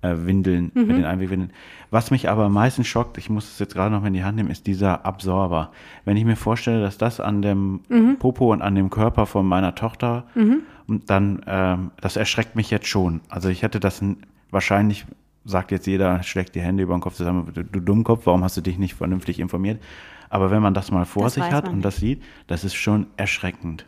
[0.02, 1.52] äh, Windeln, mit den Einwegwindeln.
[1.90, 4.36] Was mich aber am meisten schockt, ich muss es jetzt gerade noch in die Hand
[4.36, 5.70] nehmen, ist dieser Absorber.
[6.04, 7.80] Wenn ich mir vorstelle, dass das an dem
[8.18, 10.24] Popo und an dem Körper von meiner Tochter
[10.86, 13.20] und dann, ähm, das erschreckt mich jetzt schon.
[13.28, 14.02] Also ich hätte das
[14.50, 15.06] wahrscheinlich,
[15.44, 18.56] sagt jetzt jeder, schlägt die Hände über den Kopf zusammen, du, du Dummkopf, warum hast
[18.56, 19.80] du dich nicht vernünftig informiert?
[20.30, 22.74] Aber wenn man das mal vor Das sich hat man und das sieht, das ist
[22.74, 23.86] schon erschreckend.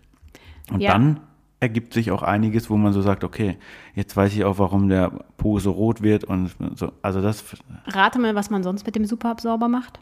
[0.71, 0.93] Und Ja.
[0.93, 1.21] dann
[1.61, 3.57] ergibt sich auch einiges, wo man so sagt, okay,
[3.95, 6.93] jetzt weiß ich auch, warum der Po so rot wird und so.
[7.03, 7.45] Also das,
[7.87, 9.99] Rate mal, was man sonst mit dem Superabsorber macht.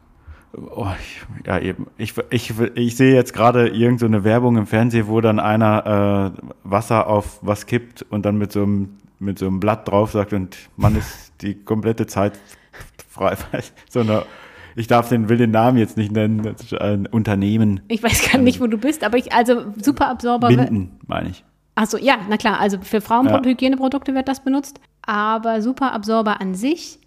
[0.55, 1.87] oh, ich, ja eben.
[1.99, 6.35] Ich, ich, ich sehe jetzt gerade irgend so eine Werbung im Fernsehen, wo dann einer
[6.37, 10.11] äh, Wasser auf was kippt und dann mit so einem mit so einem Blatt drauf
[10.11, 12.39] sagt und man ist die komplette Zeit
[13.09, 13.37] frei.
[13.89, 14.25] so eine,
[14.77, 17.81] ich darf den, will den Namen jetzt nicht nennen, das ist ein Unternehmen.
[17.89, 20.49] Ich weiß gar nicht, wo du bist, aber ich, also Superabsorber.
[20.49, 21.45] Binden, meine ich.
[21.75, 23.01] Achso, ja, na klar, also für Ja.
[23.01, 26.99] Frauenhygieneprodukte wird das benutzt, aber Superabsorber an sich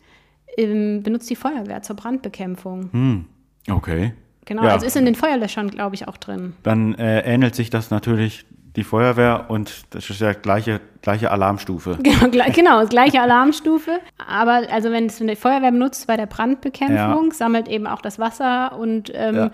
[0.57, 3.25] ähm, benutzt die Feuerwehr zur Brandbekämpfung.
[3.69, 4.13] Okay.
[4.45, 4.67] Genau, Hm.
[4.67, 4.73] Ja.
[4.73, 6.53] also ist in den Feuerlöschern, glaube ich, auch drin.
[6.63, 8.45] Dann äh, ähnelt sich das natürlich
[8.75, 11.97] die Feuerwehr und das ist ja gleiche, gleiche Alarmstufe.
[12.03, 13.99] Genau, gle- genau, gleiche Alarmstufe.
[14.27, 18.77] Aber also wenn es eine Feuerwehr benutzt bei der Brandbekämpfung, sammelt eben auch das Wasser
[18.77, 19.51] und ähm, Ja.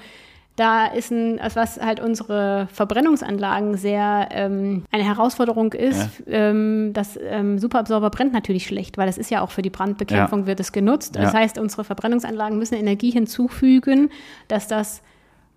[0.55, 7.17] da ist ein, also was halt unsere Verbrennungsanlagen sehr ähm, eine Herausforderung ist, ähm, das
[7.21, 10.45] ähm, Superabsorber brennt natürlich schlecht, weil das ist ja auch für die Brandbekämpfung Ja.
[10.47, 11.15] wird es genutzt.
[11.15, 11.39] Das Ja.
[11.39, 14.09] heißt, unsere Verbrennungsanlagen müssen Energie hinzufügen,
[14.47, 15.01] dass das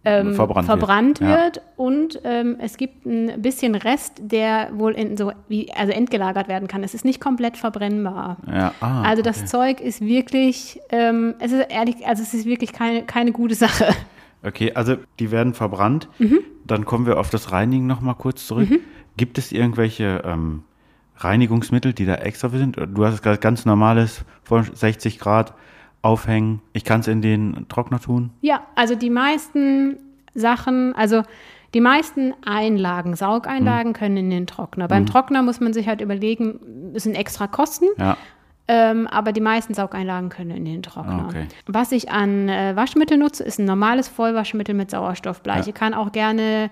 [0.04, 1.30] ähm, Verbrannt verbrannt, wird.
[1.30, 1.42] Ja.
[1.44, 6.48] wird und ähm, es gibt ein bisschen Rest, der wohl in so wie also entgelagert
[6.48, 6.82] werden kann.
[6.82, 8.36] Es ist nicht komplett verbrennbar.
[8.46, 9.46] Ja, ah, also das okay.
[9.46, 13.88] Zeug ist wirklich, ähm, es ist ehrlich, also es ist wirklich keine, keine gute Sache.
[14.42, 16.08] Okay, also die werden verbrannt.
[16.18, 16.40] Mhm.
[16.66, 18.68] Dann kommen wir auf das Reinigen noch mal kurz zurück.
[19.16, 20.64] Gibt es irgendwelche ähm,
[21.16, 22.76] Reinigungsmittel, die da extra für sind?
[22.76, 25.54] Du hast es gerade ganz normales, von 60 Grad
[26.04, 26.60] aufhängen.
[26.72, 28.30] Ich kann es in den Trockner tun.
[28.40, 29.96] Ja, also die meisten
[30.34, 31.22] Sachen, also
[31.74, 33.96] die meisten Einlagen, Saugeinlagen Mhm.
[33.96, 34.86] können in den Trockner.
[34.88, 37.86] Beim Trockner muss man sich halt überlegen, es sind extra Kosten.
[37.98, 38.16] Ja,
[38.66, 41.24] Ähm, aber die meisten Saugeinlagen können in den Trockner.
[41.24, 41.46] Ah, okay.
[41.66, 45.70] Was ich an äh, Waschmittel nutze, ist ein normales Vollwaschmittel mit Sauerstoffbleiche.
[45.70, 45.76] Ja.
[45.76, 46.70] Kann auch gerne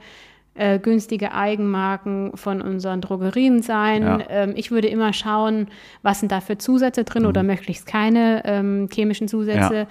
[0.54, 4.02] äh, günstige Eigenmarken von unseren Drogerien sein.
[4.02, 4.18] Ja.
[4.28, 5.68] Ähm, ich würde immer schauen,
[6.02, 9.70] was sind da für Zusätze drin oder möglichst keine ähm, chemischen Zusätze.
[9.70, 9.74] Mhm.
[9.76, 9.86] Ja.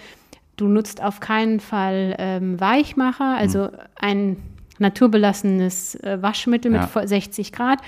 [0.58, 3.70] Du nutzt auf keinen Fall ähm, Weichmacher, also Mhm.
[4.00, 4.38] ein
[4.78, 6.88] naturbelassenes äh, Waschmittel mit Ja.
[6.88, 7.80] voll- 60 Grad.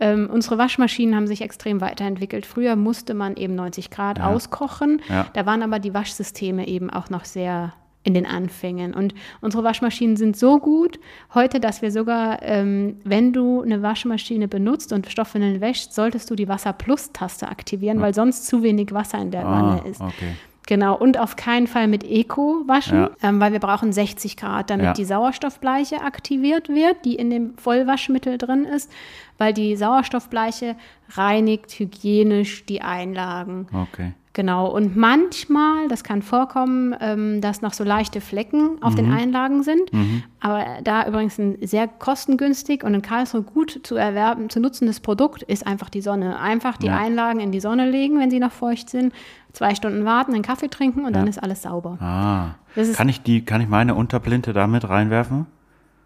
[0.00, 2.46] Ähm, unsere Waschmaschinen haben sich extrem weiterentwickelt.
[2.46, 4.28] Früher musste man eben 90 Grad Ja.
[4.30, 5.00] auskochen.
[5.08, 5.26] Ja.
[5.34, 7.72] Da waren aber die Waschsysteme eben auch noch sehr
[8.04, 8.94] in den Anfängen.
[8.94, 11.00] Und unsere Waschmaschinen sind so gut
[11.34, 16.36] heute, dass wir sogar, ähm, wenn du eine Waschmaschine benutzt und Stoffwindeln wäschst, solltest du
[16.36, 20.00] die Wasser-Plus-Taste aktivieren, weil sonst zu wenig Wasser in der ah, Wanne ist.
[20.00, 20.34] okay.
[20.66, 23.10] Genau, und auf keinen Fall mit Eco waschen, Ja.
[23.22, 24.92] ähm, weil wir brauchen 60 Grad, damit Ja.
[24.94, 28.90] die Sauerstoffbleiche aktiviert wird, die in dem Vollwaschmittel drin ist,
[29.36, 30.74] weil die Sauerstoffbleiche
[31.10, 33.66] reinigt hygienisch die Einlagen.
[33.74, 34.12] Okay.
[34.36, 38.96] Genau, und manchmal, das kann vorkommen, ähm, dass noch so leichte Flecken auf Mhm.
[38.96, 39.92] den Einlagen sind.
[40.40, 45.42] Aber da übrigens ein sehr kostengünstig und in Karlsruhe gut zu erwerben, zu nutzendes Produkt
[45.44, 46.38] ist einfach die Sonne.
[46.40, 46.98] Einfach die Ja.
[46.98, 49.12] Einlagen in die Sonne legen, wenn sie noch feucht sind,
[49.52, 51.30] zwei Stunden warten, einen Kaffee trinken und dann Ja.
[51.30, 51.96] ist alles sauber.
[52.00, 52.56] Ah.
[52.96, 55.46] Kann ich die, kann ich meine Unterplinte da mit reinwerfen?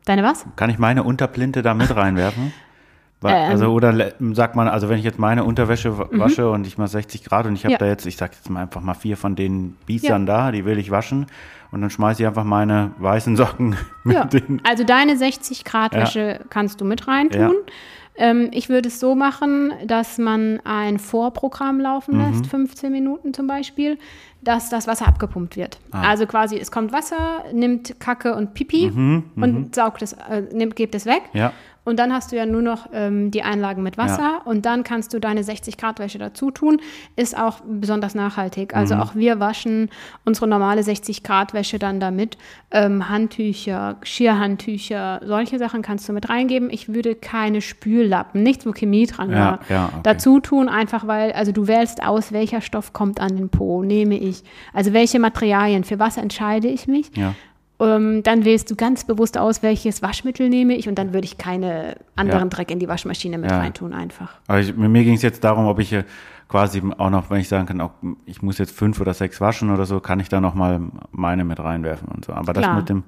[0.04, 0.44] Deine was?
[0.56, 2.52] Kann ich meine Unterplinte da mit reinwerfen?
[3.24, 3.50] Ähm.
[3.50, 6.86] Also oder sagt man, also wenn ich jetzt meine Unterwäsche wa- wasche und ich mal
[6.86, 7.72] 60 Grad und ich habe Mhm.
[7.72, 7.78] Ja.
[7.78, 10.78] da jetzt, ich sag jetzt mal einfach mal vier von den Biestern da, die will
[10.78, 11.26] ich waschen
[11.72, 14.60] und dann schmeiße ich einfach meine weißen Socken mit Ja, den.
[14.64, 17.40] also deine 60 Grad Wäsche kannst du mit reintun.
[17.40, 17.50] Ja.
[18.20, 22.30] Ähm, ich würde es so machen, dass man ein Vorprogramm laufen Mhm.
[22.32, 23.96] lässt, 15 Minuten zum Beispiel,
[24.42, 25.78] dass das Wasser abgepumpt wird.
[25.92, 26.02] Ah.
[26.10, 30.74] Also quasi, es kommt Wasser, nimmt Kacke und Pipi Mhm, und saugt es, äh, nimmt,
[30.76, 31.22] gibt es weg.
[31.32, 31.52] Ja.
[31.88, 34.42] Und dann hast du ja nur noch ähm, die Einlagen mit Wasser Ja.
[34.44, 36.80] und dann kannst du deine 60 Grad Wäsche dazu tun.
[37.16, 38.74] Ist auch besonders nachhaltig.
[38.76, 39.00] Also Mhm.
[39.00, 39.88] auch wir waschen
[40.24, 42.36] unsere normale 60 Grad Wäsche dann damit.
[42.70, 46.70] Ähm, Handtücher, Geschirrhandtücher, solche Sachen kannst du mit reingeben.
[46.70, 50.00] Ich würde keine Spüllappen, nichts, wo Chemie dran Ja, war, ja, okay.
[50.02, 54.16] dazu tun, einfach weil, also du wählst aus, welcher Stoff kommt an den Po, nehme
[54.18, 54.42] ich.
[54.72, 57.10] Also welche Materialien, für was entscheide ich mich.
[57.16, 57.34] Ja.
[57.80, 61.38] Ähm, dann wählst du ganz bewusst aus, welches Waschmittel nehme ich und dann würde ich
[61.38, 62.48] keine anderen Ja.
[62.48, 63.58] Dreck in die Waschmaschine mit Ja.
[63.58, 64.32] reintun einfach.
[64.48, 66.02] Aber ich, mir ging es jetzt darum, ob ich äh,
[66.48, 67.92] quasi auch noch, wenn ich sagen kann, auch,
[68.26, 70.80] ich muss jetzt fünf oder sechs waschen oder so, kann ich da noch mal
[71.12, 72.32] meine mit reinwerfen und so.
[72.32, 72.76] Aber das Klar.
[72.76, 73.04] mit dem,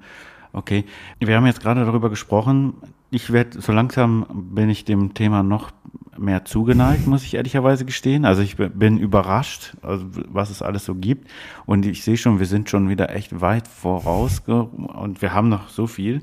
[0.53, 0.85] okay.
[1.19, 2.73] Wir haben jetzt gerade darüber gesprochen.
[3.11, 5.71] Ich werde, so langsam bin ich dem Thema noch
[6.17, 8.23] mehr zugeneigt, muss ich ehrlicherweise gestehen.
[8.23, 11.29] Also ich bin überrascht, also was es alles so gibt.
[11.65, 15.67] Und ich sehe schon, wir sind schon wieder echt weit voraus und wir haben noch
[15.67, 16.21] so viel.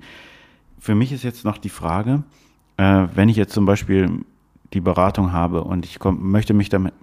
[0.79, 2.23] Für mich ist jetzt noch die Frage,
[2.79, 4.25] äh, wenn ich jetzt zum Beispiel
[4.73, 6.95] die Beratung habe und ich komm, möchte mich damit,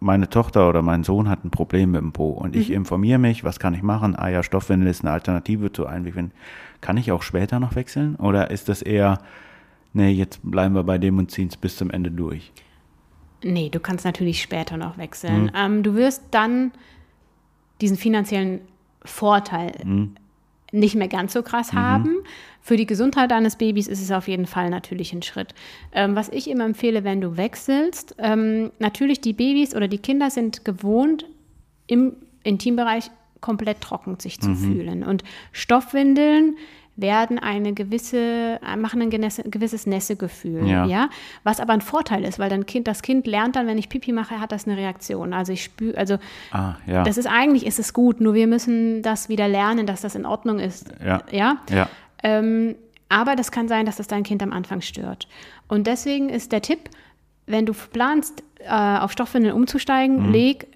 [0.00, 3.42] meine Tochter oder mein Sohn hat ein Problem mit dem Po und ich informiere mich,
[3.44, 4.14] was kann ich machen?
[4.16, 6.36] Ah ja, Stoffwindel ist eine Alternative zu Einwegwindeln.
[6.80, 9.18] Kann ich auch später noch wechseln oder ist das eher,
[9.92, 12.52] nee, jetzt bleiben wir bei dem und ziehen es bis zum Ende durch?
[13.42, 15.00] Nee, du kannst natürlich später noch Mhm.
[15.00, 15.52] wechseln.
[15.56, 16.72] Ähm, du wirst dann
[17.80, 18.60] diesen finanziellen
[19.04, 20.14] Vorteil Mhm.
[20.72, 22.16] Nicht mehr ganz so krass haben.
[22.60, 25.54] Für die Gesundheit deines Babys ist es auf jeden Fall natürlich ein Schritt.
[25.92, 30.28] Ähm, was ich immer empfehle, wenn du wechselst, ähm, natürlich die Babys oder die Kinder
[30.30, 31.24] sind gewohnt,
[31.86, 32.12] im
[32.42, 33.10] Intimbereich
[33.40, 34.42] komplett trocken sich Mhm.
[34.42, 35.02] zu fühlen.
[35.04, 36.56] Und Stoffwindeln
[37.00, 40.84] werden eine gewisse, machen ein gewisses Nässegefühl, Ja.
[40.84, 41.08] ja.
[41.44, 44.12] Was aber ein Vorteil ist, weil dann Kind, das Kind lernt dann, wenn ich Pipi
[44.12, 45.32] mache, hat das eine Reaktion.
[45.32, 46.18] Also ich spüre, also
[46.50, 47.04] Ah, ja.
[47.04, 50.26] das ist eigentlich ist es gut, nur wir müssen das wieder lernen, dass das in
[50.26, 50.86] Ordnung ist.
[51.04, 51.22] Ja.
[51.30, 51.56] Ja.
[51.70, 51.88] ja.
[52.22, 52.74] Ähm,
[53.08, 55.28] aber das kann sein, dass das dein Kind am Anfang stört.
[55.68, 56.90] Und deswegen ist der Tipp,
[57.46, 58.68] wenn du planst, äh,
[58.98, 60.32] auf Stoffwindeln umzusteigen, Mhm.
[60.32, 60.66] leg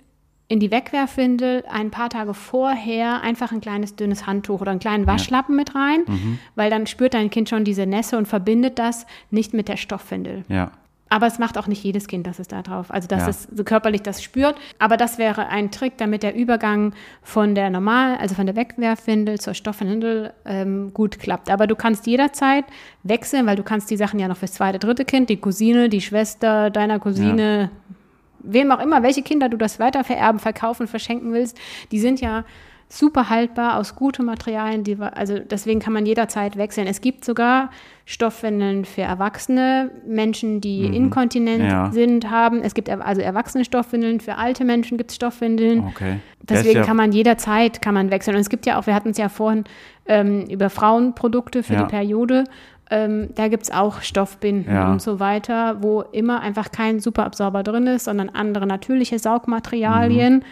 [0.53, 5.07] in die Wegwerfwindel ein paar Tage vorher einfach ein kleines dünnes Handtuch oder einen kleinen
[5.07, 6.39] Waschlappen mit rein, Mhm.
[6.57, 10.45] weil dann spürt dein Kind schon diese Nässe und verbindet das nicht mit der Stoffwindel.
[10.49, 10.73] Ja.
[11.09, 13.29] Aber es macht auch nicht jedes Kind, dass es da drauf, also dass Ja.
[13.31, 14.57] es so körperlich das spürt.
[14.79, 16.93] Aber das wäre ein Trick, damit der Übergang
[17.23, 21.51] von der normal, also von der Wegwerfwindel zur Stoffwindel ähm, gut klappt.
[21.51, 22.65] Aber du kannst jederzeit
[23.05, 26.01] wechseln, weil du kannst die Sachen ja noch fürs zweite, dritte Kind, die Cousine, die
[26.03, 27.71] Schwester deiner Cousine,
[28.43, 31.59] wem auch immer, welche Kinder du das weitervererben, verkaufen, verschenken willst,
[31.91, 32.45] die sind ja
[32.89, 36.87] super haltbar aus guten Materialien, die, also deswegen kann man jederzeit wechseln.
[36.87, 37.71] Es gibt sogar
[38.05, 41.91] Stoffwindeln für Erwachsene, Menschen, die inkontinent Ja.
[41.91, 42.61] sind, haben.
[42.63, 45.87] Es gibt also erwachsene Stoffwindeln, für alte Menschen gibt es Stoffwindeln.
[45.89, 46.19] Okay.
[46.43, 48.35] Deswegen ja, kann man jederzeit kann man wechseln.
[48.35, 49.65] Und es gibt ja auch, wir hatten es ja vorhin
[50.05, 51.85] ähm, über Frauenprodukte für Ja.
[51.85, 52.45] die Periode.
[52.95, 54.93] Ähm, da gibt es auch Stoffbinden Ja.
[54.93, 60.43] und so weiter, wo immer einfach kein Superabsorber drin ist, sondern andere natürliche Saugmaterialien, Mhm.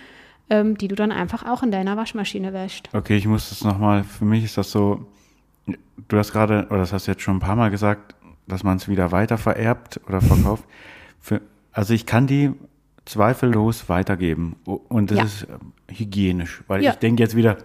[0.49, 2.89] ähm, die du dann einfach auch in deiner Waschmaschine wäscht.
[2.95, 5.07] Okay, ich muss das nochmal, für mich ist das so,
[6.09, 8.15] du hast gerade, oder das hast du jetzt schon ein paar Mal gesagt,
[8.49, 10.65] dass man es wieder weiter vererbt oder verkauft.
[11.21, 12.53] Für, also ich kann die
[13.05, 15.25] zweifellos weitergeben und das Ja.
[15.25, 16.91] ist ähm, hygienisch, weil Ja.
[16.93, 17.59] ich denke jetzt wieder,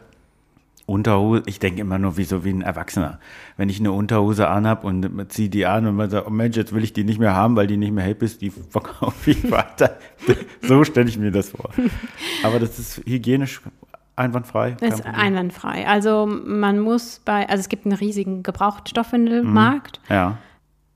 [0.88, 3.20] Unterhose, ich denke immer nur wie so wie ein Erwachsener.
[3.58, 6.56] Wenn ich eine Unterhose anhab und man zieht die an und man sagt, oh Mensch,
[6.58, 9.32] jetzt will ich die nicht mehr haben, weil die nicht mehr hip ist, die verkaufe
[9.32, 9.98] ich weiter.
[10.62, 11.72] so stelle ich mir das vor.
[12.44, 13.62] Aber das ist hygienisch
[14.16, 14.74] einwandfrei.
[14.80, 15.20] kein Ist Problem.
[15.20, 15.88] einwandfrei.
[15.88, 20.00] Also man muss bei, also es gibt einen riesigen Gebrauchtstoffwindelmarkt.
[20.10, 20.38] Ja,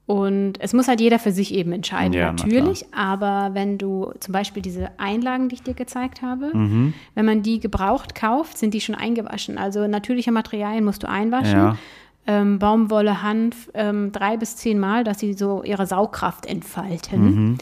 [0.10, 2.84] Und es muss halt jeder für sich eben entscheiden, Ja, na natürlich.
[2.96, 6.96] Aber wenn du zum Beispiel diese Einlagen, die ich dir gezeigt habe, Mhm.
[7.14, 9.60] wenn man die gebraucht kauft, sind die schon eingewaschen.
[9.60, 11.60] Also natürliche Materialien musst du einwaschen.
[11.60, 11.78] Ja.
[12.26, 17.22] Ähm, Baumwolle, Hanf, ähm, drei bis zehn Mal, dass sie so ihre Saugkraft entfalten.
[17.22, 17.58] Mhm.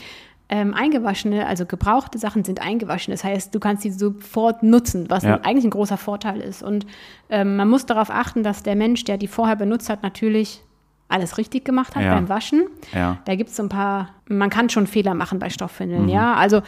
[0.47, 3.11] Ähm, eingewaschene, also gebrauchte Sachen sind eingewaschen.
[3.11, 5.41] Das heißt, du kannst sie sofort nutzen, was Ja.
[5.43, 6.63] eigentlich ein großer Vorteil ist.
[6.63, 6.85] Und
[7.29, 10.63] ähm, man muss darauf achten, dass der Mensch, der die vorher benutzt hat, natürlich
[11.09, 12.15] alles richtig gemacht hat Ja.
[12.15, 12.67] beim Waschen.
[12.93, 13.17] ja.
[13.25, 16.09] Da gibt es so ein paar, man kann schon Fehler machen bei Stoffwindeln, Mhm.
[16.09, 16.33] ja.
[16.35, 16.61] Also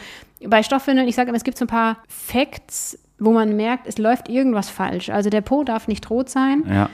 [0.46, 3.98] bei Stoffwindeln, ich sage immer, es gibt so ein paar Facts, wo man merkt, es
[3.98, 5.10] läuft irgendwas falsch.
[5.10, 6.64] Also der Po darf nicht rot sein.
[6.66, 6.88] Ja,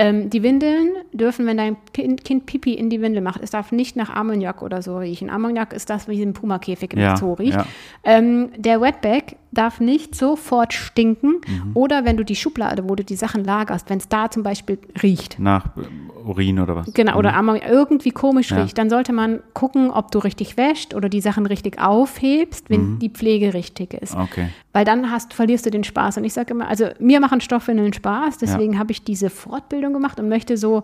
[0.00, 3.96] Ähm, die Windeln dürfen, wenn dein kind, Pipi in die Windel macht, es darf nicht
[3.96, 5.28] nach Ammoniak oder so riechen.
[5.28, 7.54] Ammoniak ist das, wie ein Pumakäfig im Ja, Zoo riecht.
[7.56, 7.66] ja.
[8.04, 11.40] Ähm, der Wetbag darf nicht sofort stinken
[11.74, 14.78] oder wenn du die Schublade, wo du die Sachen lagerst, wenn es da zum Beispiel
[15.02, 15.38] riecht.
[15.40, 15.80] Nach äh,
[16.28, 16.92] Urin oder was?
[16.92, 18.58] Genau, oder Ammoniak irgendwie komisch Ja.
[18.62, 22.94] riecht, dann sollte man gucken, ob du richtig wäscht oder die Sachen richtig aufhebst, wenn
[22.94, 22.98] Mhm.
[23.00, 24.14] die Pflege richtig ist.
[24.14, 24.48] Okay.
[24.74, 26.18] Weil dann hast, verlierst du den Spaß.
[26.18, 30.18] Und ich sage immer, also mir machen Stoffwindeln Spaß, deswegen habe ich diese Fortbildung gemacht
[30.20, 30.82] und möchte so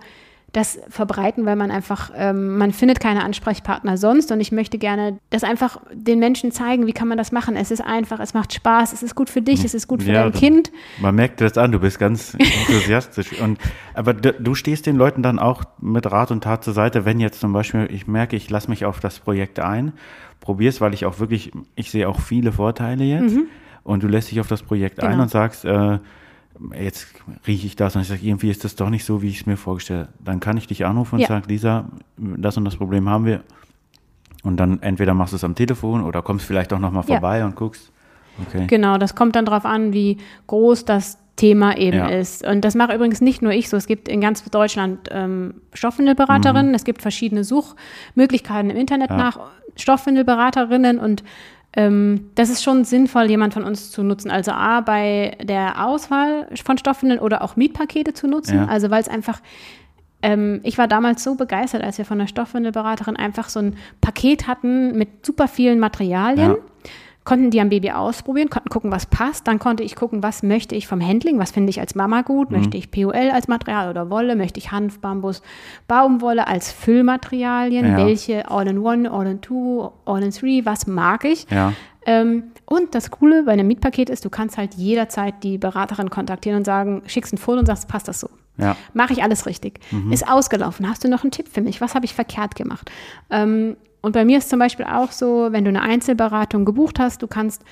[0.52, 5.18] das verbreiten, weil man einfach, ähm, man findet keine Ansprechpartner sonst und ich möchte gerne
[5.30, 7.56] das einfach den Menschen zeigen, wie kann man das machen.
[7.56, 10.12] Es ist einfach, es macht Spaß, es ist gut für dich, es ist gut für
[10.12, 10.70] Ja, dein das- Kind.
[11.00, 12.34] Man merkt das an, du bist ganz
[12.68, 13.40] enthusiastisch.
[13.40, 13.58] Und,
[13.94, 17.18] aber d- du stehst den Leuten dann auch mit Rat und Tat zur Seite, wenn
[17.18, 19.92] jetzt zum Beispiel, ich merke, ich lasse mich auf das Projekt ein,
[20.38, 23.34] probier's, weil ich auch wirklich, ich sehe auch viele Vorteile jetzt.
[23.82, 25.10] Und du lässt dich auf das Projekt ein Mhm.
[25.12, 25.22] Genau.
[25.24, 25.98] und sagst, äh,
[26.80, 27.08] jetzt
[27.46, 29.46] rieche ich das und ich sage, irgendwie ist das doch nicht so, wie ich es
[29.46, 30.12] mir vorgestellt habe.
[30.24, 31.28] Dann kann ich dich anrufen und Ja.
[31.28, 31.86] sagen, Lisa,
[32.16, 33.42] das und das Problem haben wir.
[34.42, 37.14] Und dann entweder machst du es am Telefon oder kommst vielleicht auch nochmal Ja.
[37.14, 37.90] vorbei und guckst.
[38.48, 38.66] Okay.
[38.66, 42.06] Genau, das kommt dann darauf an, wie groß das Thema eben Ja.
[42.08, 42.46] ist.
[42.46, 43.76] Und das mache übrigens nicht nur ich so.
[43.76, 46.74] Es gibt in ganz Deutschland ähm, Stoffwindelberaterinnen.
[46.74, 49.16] Es gibt verschiedene Suchmöglichkeiten im Internet Mhm.
[49.18, 49.24] Ja.
[49.24, 49.40] nach
[49.76, 51.24] Stoffwindelberaterinnen und
[51.76, 54.30] ähm, das ist schon sinnvoll, jemand von uns zu nutzen.
[54.30, 58.56] Also A, bei der Auswahl von Stoffwindeln oder auch Mietpakete zu nutzen.
[58.56, 58.66] Ja.
[58.66, 59.40] Also weil es einfach
[60.24, 64.46] ähm, ich war damals so begeistert, als wir von der Stoffwindelberaterin einfach so ein Paket
[64.46, 66.52] hatten mit super vielen Materialien.
[66.52, 66.56] Ja.
[67.24, 69.48] Konnten die am Baby ausprobieren, konnten gucken, was passt.
[69.48, 72.50] Dann konnte ich gucken, was möchte ich vom Handling, was finde ich als Mama gut.
[72.50, 72.58] Mhm.
[72.58, 74.36] Möchte ich POL als Material oder Wolle?
[74.36, 75.40] Möchte ich Hanf, Bambus,
[75.88, 77.86] Baumwolle als Füllmaterialien?
[77.86, 77.96] Ja.
[77.96, 80.66] Welche All-in-One, All-in-Two, All-in-Three?
[80.66, 81.46] Was mag ich?
[81.50, 81.72] Ja.
[82.06, 86.58] Ähm, und das Coole bei einem Mietpaket ist, du kannst halt jederzeit die Beraterin kontaktieren
[86.58, 88.28] und sagen, schickst ein Foto und sagst, passt das so?
[88.56, 88.76] Ja.
[88.92, 89.80] Mache ich alles richtig?
[90.10, 90.88] Ist ausgelaufen.
[90.88, 91.80] Hast du noch einen Tipp für mich?
[91.80, 92.90] Was habe ich verkehrt gemacht?
[93.30, 97.22] Ähm, und bei mir ist zum Beispiel auch so, wenn du eine Einzelberatung gebucht hast,
[97.22, 97.62] du kannst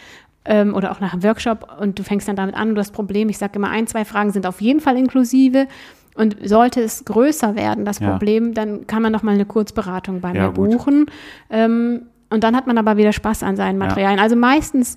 [0.45, 3.29] ähm, oder auch nach einem Workshop und du fängst dann damit an, du hast Problem.
[3.29, 5.67] Ich sage immer, ein, zwei Fragen sind auf jeden Fall inklusive.
[6.15, 8.11] Und sollte es größer werden, das Ja.
[8.11, 10.71] Problem, dann kann man noch mal eine Kurzberatung bei Ja, mir gut.
[10.71, 11.07] buchen.
[11.49, 14.21] Ähm, und dann hat man aber wieder Spaß an seinen Materialien.
[14.21, 14.97] Also meistens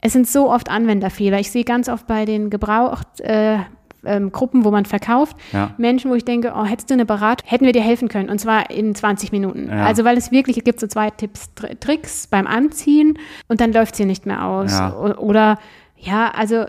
[0.00, 1.40] es sind so oft Anwenderfehler.
[1.40, 3.58] Ich sehe ganz oft bei den Gebraucht äh,
[4.04, 5.74] ähm, Gruppen, wo man verkauft, Ja.
[5.78, 8.28] Menschen, wo ich denke, oh, hättest du eine Beratung, hätten wir dir helfen können.
[8.30, 9.68] Und zwar in 20 Minuten.
[9.68, 9.86] Ja.
[9.86, 13.18] Also weil es wirklich, es gibt so zwei Tipps, Tr Tricks beim Anziehen
[13.48, 14.72] und dann läuft sie nicht mehr aus.
[14.78, 14.94] Ja.
[14.94, 15.58] Oder
[15.96, 16.66] ja, also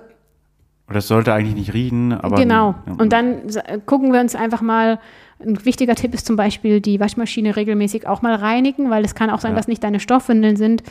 [0.90, 2.36] Oder es sollte eigentlich nicht riechen, aber.
[2.38, 2.74] genau.
[2.98, 3.42] Und dann
[3.86, 5.00] gucken wir uns einfach mal,
[5.40, 9.30] ein wichtiger Tipp ist zum Beispiel die Waschmaschine regelmäßig auch mal reinigen, weil es kann
[9.30, 9.58] auch sein, Ja.
[9.58, 10.84] dass nicht deine Stoffwindeln sind,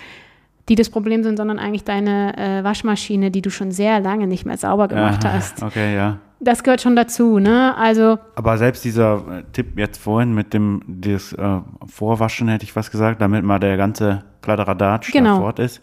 [0.70, 4.46] die das Problem sind, sondern eigentlich deine äh, Waschmaschine, die du schon sehr lange nicht
[4.46, 5.62] mehr sauber gemacht Ja, hast.
[5.62, 6.18] Okay, ja.
[6.40, 7.76] Das gehört schon dazu, ne?
[7.76, 12.76] Also, Aber selbst dieser äh, Tipp jetzt vorhin mit dem das, äh, Vorwaschen, hätte ich
[12.76, 15.40] was gesagt, damit mal der ganze Kladderadatsch Genau.
[15.40, 15.80] fort ist,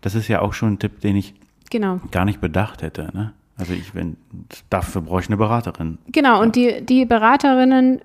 [0.00, 1.34] das ist ja auch schon ein Tipp, den ich
[1.70, 2.00] genau.
[2.10, 3.10] gar nicht bedacht hätte.
[3.14, 3.32] Ne?
[3.56, 4.16] Also ich, wenn,
[4.70, 5.98] dafür brauche ich eine Beraterin.
[6.08, 8.00] Genau, und die, die Beraterinnen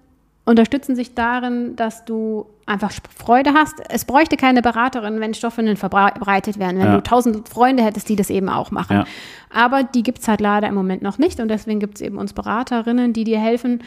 [0.46, 3.76] unterstützen sich darin, dass du einfach Freude hast.
[3.90, 6.96] Es bräuchte keine Beraterin, wenn Stoffwindeln verbreitet werden, wenn Ja.
[6.96, 8.98] du tausend Freunde hättest, die das eben auch machen.
[8.98, 9.06] Ja.
[9.50, 12.18] Aber die gibt es halt leider im Moment noch nicht und deswegen gibt es eben
[12.18, 13.82] uns Beraterinnen, die dir helfen,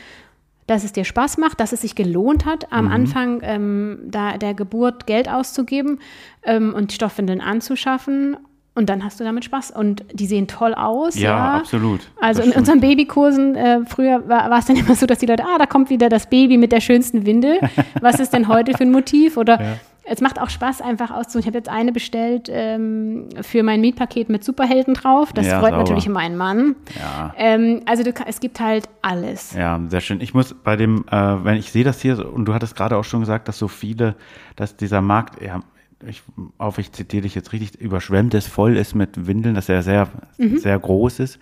[0.66, 4.54] dass es dir Spaß macht, dass es sich gelohnt hat, am Anfang ähm, da, der
[4.54, 5.98] Geburt Geld auszugeben
[6.44, 8.36] ähm, und Stoffwindeln anzuschaffen.
[8.74, 9.72] Und dann hast du damit Spaß.
[9.72, 11.16] Und die sehen toll aus.
[11.18, 12.00] Ja, Ja, absolut.
[12.20, 15.58] Also in unseren Babykursen äh, früher war, es dann immer so, dass die Leute, ah,
[15.58, 17.58] da kommt wieder das Baby mit der schönsten Windel.
[18.00, 19.36] Was ist denn heute für ein Motiv?
[19.36, 19.66] Oder Ja.
[20.04, 21.40] es macht auch Spaß, einfach auszusuchen.
[21.40, 25.32] Ich habe jetzt eine bestellt ähm, für mein Mietpaket mit Superhelden drauf.
[25.32, 25.78] Das Ja, freut sauber.
[25.82, 26.76] natürlich meinen Mann.
[26.98, 27.34] Ja.
[27.36, 29.52] Ähm, also du, es gibt halt alles.
[29.52, 30.20] Ja, sehr schön.
[30.20, 33.04] Ich muss bei dem, äh, wenn ich sehe das hier, und du hattest gerade auch
[33.04, 34.14] schon gesagt, dass so viele,
[34.54, 35.60] dass dieser Markt, ja,
[36.06, 36.22] ich
[36.58, 40.08] hoffe, ich zitiere dich jetzt richtig, überschwemmt ist, voll ist mit Windeln, dass er sehr,
[40.38, 41.38] sehr groß ist.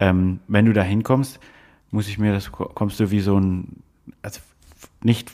[0.00, 1.38] Ähm, wenn du da hinkommst,
[1.90, 3.82] muss ich mir das, kommst du wie so ein,
[4.22, 4.40] also
[5.02, 5.32] nicht,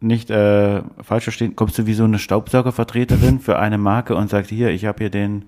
[0.00, 4.50] nicht äh, falsch verstehen, kommst du wie so eine Staubsaugervertreterin für eine Marke und sagst,
[4.50, 5.44] hier, ich habe hier den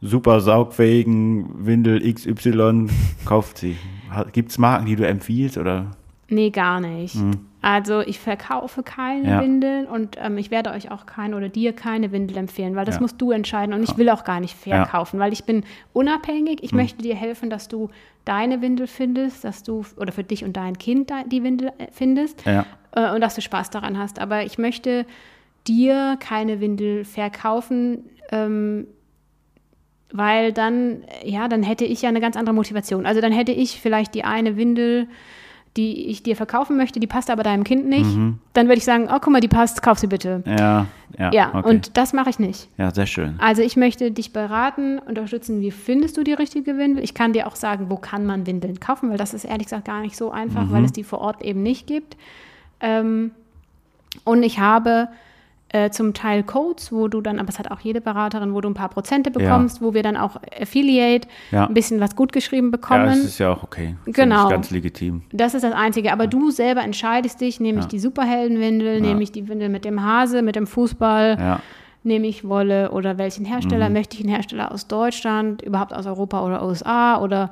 [0.00, 2.88] super saugfähigen Windel XY,
[3.24, 3.76] kauft sie.
[4.32, 5.92] Gibt es Marken, die du empfiehlst oder?
[6.28, 7.16] Nee, gar nicht.
[7.70, 9.28] Also ich verkaufe keine.
[9.28, 9.42] Ja.
[9.42, 12.94] Windeln und ähm, ich werde euch auch keine oder dir keine Windel empfehlen, weil das
[12.94, 13.02] Ja.
[13.02, 14.76] musst du entscheiden und ich will auch gar nicht Ja.
[14.84, 16.62] Verkaufen, weil ich bin unabhängig.
[16.62, 17.90] Ich möchte dir helfen, dass du
[18.24, 22.46] deine Windel findest, dass du oder für dich und dein Kind die Windel äh, findest
[22.46, 22.64] Ja.
[22.92, 24.18] äh, und dass du Spaß daran hast.
[24.18, 25.04] Aber ich möchte
[25.66, 28.86] dir keine Windel verkaufen, ähm,
[30.10, 33.04] weil dann, ja, dann hätte ich ja eine ganz andere Motivation.
[33.04, 35.06] Also dann hätte ich vielleicht die eine Windel
[35.76, 38.38] die ich dir verkaufen möchte, die passt aber deinem Kind nicht, Mhm.
[38.54, 40.42] dann würde ich sagen, oh, guck mal, die passt, kauf sie bitte.
[40.46, 40.86] Ja,
[41.18, 41.30] ja.
[41.32, 41.68] Ja, okay.
[41.68, 42.68] und das mache ich nicht.
[42.78, 43.34] ja, sehr schön.
[43.38, 47.04] Also ich möchte dich beraten, unterstützen, wie findest du die richtige Windel.
[47.04, 49.84] Ich kann dir auch sagen, wo kann man Windeln kaufen, weil das ist ehrlich gesagt
[49.84, 50.72] gar nicht so einfach, Mhm.
[50.72, 52.16] weil es die vor Ort eben nicht gibt.
[52.80, 53.30] Ähm,
[54.24, 55.08] und ich habe
[55.70, 58.70] äh, zum Teil Codes, wo du dann, aber es hat auch jede Beraterin, wo du
[58.70, 61.66] ein paar Prozente bekommst, wo wir dann auch Affiliate Ja.
[61.66, 63.06] ein bisschen was gut geschrieben Ja, bekommen.
[63.06, 63.96] das ist ja auch okay.
[64.04, 64.44] Finde Genau.
[64.44, 65.22] Ich ganz legitim.
[65.32, 66.12] Das ist das Einzige.
[66.12, 67.88] Aber du selber entscheidest dich, nehme ich Ja.
[67.90, 69.00] die Superheldenwindel, Ja.
[69.00, 71.60] nehme ich die Windel mit dem Hase, mit dem Fußball, Ja.
[72.02, 73.48] nehme ich Wolle oder welchen Mhm.
[73.48, 73.90] Hersteller?
[73.90, 77.50] Möchte ich einen Hersteller aus Deutschland, überhaupt aus Europa oder USA oder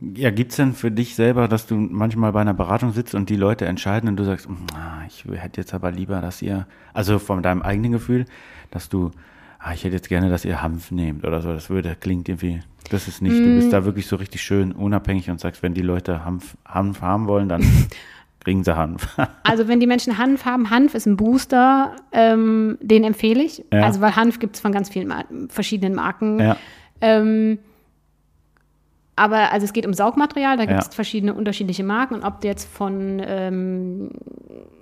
[0.00, 3.30] Ja, gibt es denn für dich selber, dass du manchmal bei einer Beratung sitzt und
[3.30, 6.66] die Leute entscheiden und du sagst, "Mm, ah, ich hätte jetzt aber lieber, dass ihr,
[6.92, 8.24] also von deinem eigenen Gefühl,
[8.72, 9.12] dass du,
[9.60, 12.60] ah, ich hätte jetzt gerne, dass ihr Hanf nehmt oder so, das würde, klingt irgendwie,
[12.90, 13.54] das ist nicht, du Mm.
[13.54, 17.28] bist da wirklich so richtig schön unabhängig und sagst, wenn die Leute Hanf, Hanf haben
[17.28, 17.62] wollen, dann
[18.40, 19.16] kriegen sie Hanf.
[19.44, 23.64] also wenn die Menschen Hanf haben, Hanf ist ein Booster, ähm, den empfehle ich.
[23.72, 23.84] Ja.
[23.84, 26.40] Also weil Hanf gibt es von ganz vielen Mar verschiedenen Marken.
[26.40, 26.56] ja,
[27.00, 27.58] Ähm,
[29.16, 30.92] aber also es geht um Saugmaterial, da gibt es Ja.
[30.92, 32.14] verschiedene unterschiedliche Marken.
[32.14, 34.10] Und ob du jetzt von, ähm,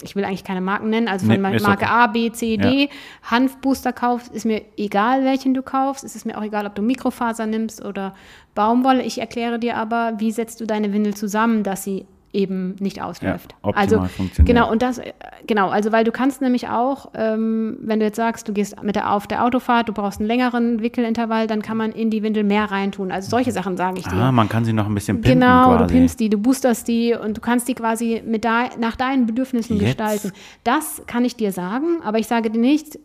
[0.02, 1.84] ich will eigentlich keine Marken nennen, also von Nee, Marke okay.
[1.86, 2.88] A, B, C, D,
[3.30, 6.02] Hanfbooster kaufst, ist mir egal, welchen du kaufst.
[6.04, 8.14] Es ist mir auch egal, ob du Mikrofaser nimmst oder
[8.54, 9.02] Baumwolle.
[9.02, 13.54] Ich erkläre dir aber, wie setzt du deine Windel zusammen, dass sie eben nicht ausläuft.
[13.62, 15.00] optimal also genau und das
[15.46, 18.96] genau also weil du kannst nämlich auch ähm, wenn du jetzt sagst du gehst mit
[18.96, 22.44] der auf der Autofahrt du brauchst einen längeren Wickelintervall dann kann man in die Windel
[22.44, 25.20] mehr reintun also solche Sachen sage ich dir ah, man kann sie noch ein bisschen
[25.20, 25.86] pimpen Genau, quasi.
[25.86, 29.26] du pimpst die, du boosterst die und du kannst die quasi mit da, nach deinen
[29.26, 29.98] Bedürfnissen Jetzt.
[29.98, 30.32] gestalten.
[30.64, 32.98] Das kann ich dir sagen, aber ich sage dir nicht,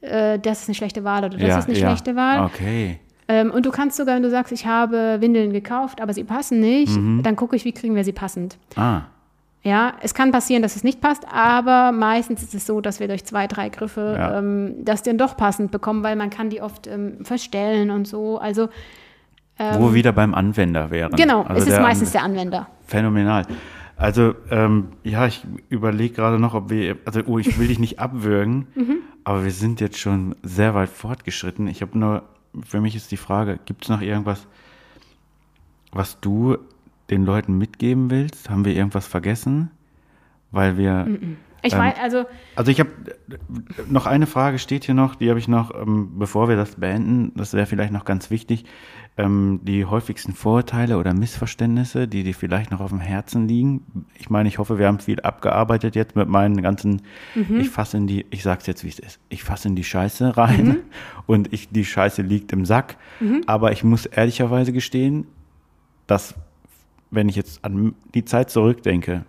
[0.00, 1.88] äh, das ist eine schlechte Wahl oder das ja, ist eine ja.
[1.88, 2.44] schlechte Wahl.
[2.46, 3.00] Okay.
[3.28, 6.60] Ähm, und du kannst sogar, wenn du sagst, ich habe Windeln gekauft, aber sie passen
[6.60, 7.22] nicht, Mhm.
[7.22, 8.58] dann gucke ich, wie kriegen wir sie passend.
[8.76, 9.02] Ah,
[9.66, 13.08] Ja, es kann passieren, dass es nicht passt, aber meistens ist es so, dass wir
[13.08, 14.38] durch zwei, drei Griffe Ja.
[14.38, 18.38] ähm, das dann doch passend bekommen, weil man kann die oft ähm, verstellen und so.
[18.38, 18.68] Also
[19.56, 21.12] wo wir wieder beim Anwender wären.
[21.12, 22.66] Ähm, genau, Also es ist der meistens der Anwender.
[22.86, 23.46] Phänomenal.
[23.96, 28.00] Also, ähm, ja, ich überlege gerade noch, ob wir, also, oh, ich will dich nicht
[28.00, 28.96] abwürgen, Mhm.
[29.22, 31.68] aber wir sind jetzt schon sehr weit fortgeschritten.
[31.68, 32.22] Ich habe nur,
[32.64, 34.46] für mich ist die Frage, gibt es noch irgendwas,
[35.92, 36.56] was du
[37.10, 38.50] den Leuten mitgeben willst?
[38.50, 39.70] Haben wir irgendwas vergessen?
[40.50, 41.06] Weil wir,
[41.62, 42.24] Ich Ähm, weiß, also
[42.56, 42.90] also ich habe
[43.88, 47.32] noch eine Frage steht hier noch, die habe ich noch, ähm, bevor wir das beenden,
[47.36, 48.64] das wäre vielleicht noch ganz wichtig,
[49.16, 54.04] ähm, die häufigsten Vorurteile oder Missverständnisse, die dir vielleicht noch auf dem Herzen liegen.
[54.18, 57.02] Ich meine, ich hoffe, wir haben viel abgearbeitet jetzt mit meinen ganzen,
[57.60, 60.36] ich fasse in die, ich sag's jetzt, wie es ist, ich fasse in die Scheiße
[60.36, 60.78] rein
[61.26, 62.96] und ich, die Scheiße liegt im Sack.
[63.46, 65.26] Aber ich muss ehrlicherweise gestehen,
[66.06, 66.34] dass,
[67.10, 69.24] wenn ich jetzt an die Zeit zurückdenke,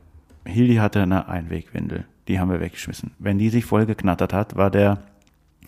[0.45, 3.11] Hildi hatte eine Einwegwindel, die haben wir weggeschmissen.
[3.19, 5.03] Wenn die sich voll geknattert hat, war der,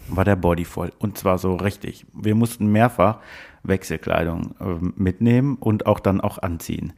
[0.08, 0.92] war der Body voll.
[0.98, 2.06] Und zwar so richtig.
[2.14, 3.20] Wir mussten mehrfach
[3.64, 6.94] Wechselkleidung ähm, mitnehmen und auch dann auch anziehen.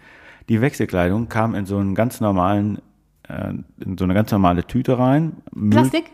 [0.50, 2.80] Die Wechselkleidung kam in so einen ganz normalen,
[3.28, 3.54] äh,
[3.84, 5.38] in so eine ganz normale Tüte rein.
[5.70, 6.06] Plastik?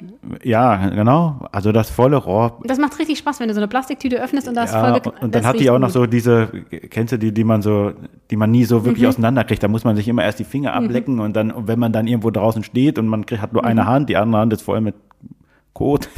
[0.43, 1.47] Ja, genau.
[1.51, 4.55] Also das volle Rohr Das macht richtig Spaß, wenn du so eine Plastiktüte öffnest und
[4.55, 6.47] das ja, voll und, dann hat die auch noch so diese,
[6.89, 7.93] kennst du die, die man so,
[8.29, 9.63] die man nie so wirklich auseinanderkriegt.
[9.63, 12.31] Da muss man sich immer erst die Finger ablecken und dann, wenn man dann irgendwo
[12.31, 14.95] draußen steht und man kriegt, hat nur eine Hand, die andere Hand ist voll mit
[15.73, 16.09] Kot.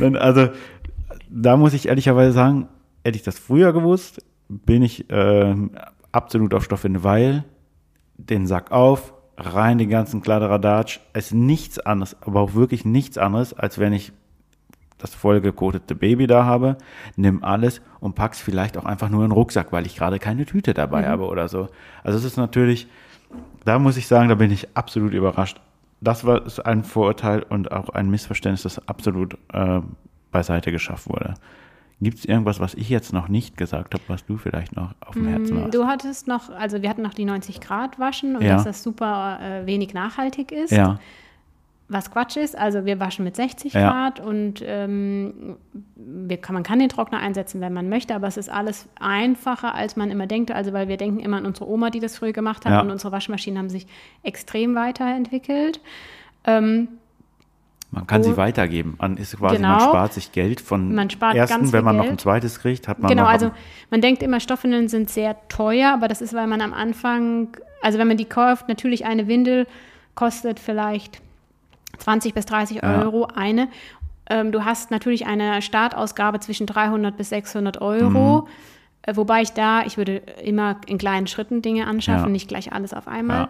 [0.18, 0.48] also
[1.30, 2.68] da muss ich ehrlicherweise sagen,
[3.04, 5.72] hätte ich das früher gewusst, bin ich ähm,
[6.12, 7.44] absolut auf Stoffwinde, weil
[8.16, 13.18] den Sack auf, rein den ganzen Kladderadatsch, es ist nichts anderes, aber auch wirklich nichts
[13.18, 14.12] anderes, als wenn ich
[14.98, 16.78] das vollgekotete Baby da habe,
[17.16, 20.46] nimm alles und pack's vielleicht auch einfach nur in den Rucksack, weil ich gerade keine
[20.46, 21.68] Tüte dabei habe oder so.
[22.02, 22.86] Also es ist natürlich,
[23.64, 25.60] da muss ich sagen, da bin ich absolut überrascht.
[26.00, 29.80] Das war ist ein Vorurteil und auch ein Missverständnis, das absolut äh,
[30.30, 31.34] beiseite geschafft wurde.
[32.00, 35.14] Gibt es irgendwas, was ich jetzt noch nicht gesagt habe, was du vielleicht noch auf
[35.14, 35.66] dem Herzen hast?
[35.68, 38.54] Mm, Du hattest noch, also wir hatten noch die 90 Grad waschen und Ja.
[38.54, 40.72] dass das super äh, wenig nachhaltig ist.
[40.72, 40.98] ja,
[41.88, 43.90] Was Quatsch ist, also wir waschen mit 60 Ja.
[43.90, 45.56] Grad und ähm,
[46.42, 49.94] kann, man kann den Trockner einsetzen, wenn man möchte, aber es ist alles einfacher, als
[49.94, 50.50] man immer denkt.
[50.50, 53.12] Also weil wir denken immer an unsere Oma, die das früher gemacht hat und unsere
[53.12, 53.86] Waschmaschinen haben sich
[54.22, 55.80] extrem weiterentwickelt.
[56.46, 56.88] Ähm,
[57.94, 58.24] man kann Oh.
[58.24, 58.96] sie weitergeben.
[59.00, 59.88] Man ist quasi, man Genau.
[59.90, 62.14] spart sich Geld von Man spart ersten, wenn man noch Geld.
[62.14, 63.50] ein zweites kriegt, hat man Genau, noch also
[63.90, 67.98] man denkt immer, Stoffwindeln sind sehr teuer, aber das ist, weil man am Anfang, also
[67.98, 69.66] wenn man die kauft, natürlich eine Windel
[70.14, 71.20] kostet vielleicht
[71.98, 73.02] 20 bis 30 Ja.
[73.02, 73.68] Euro eine.
[74.28, 78.48] Ähm, du hast natürlich eine Startausgabe zwischen 300 bis 600 Euro.
[79.02, 82.30] Äh, Wobei ich da, ich würde immer in kleinen Schritten Dinge anschaffen, Ja.
[82.32, 83.40] nicht gleich alles auf einmal.
[83.42, 83.48] Ja.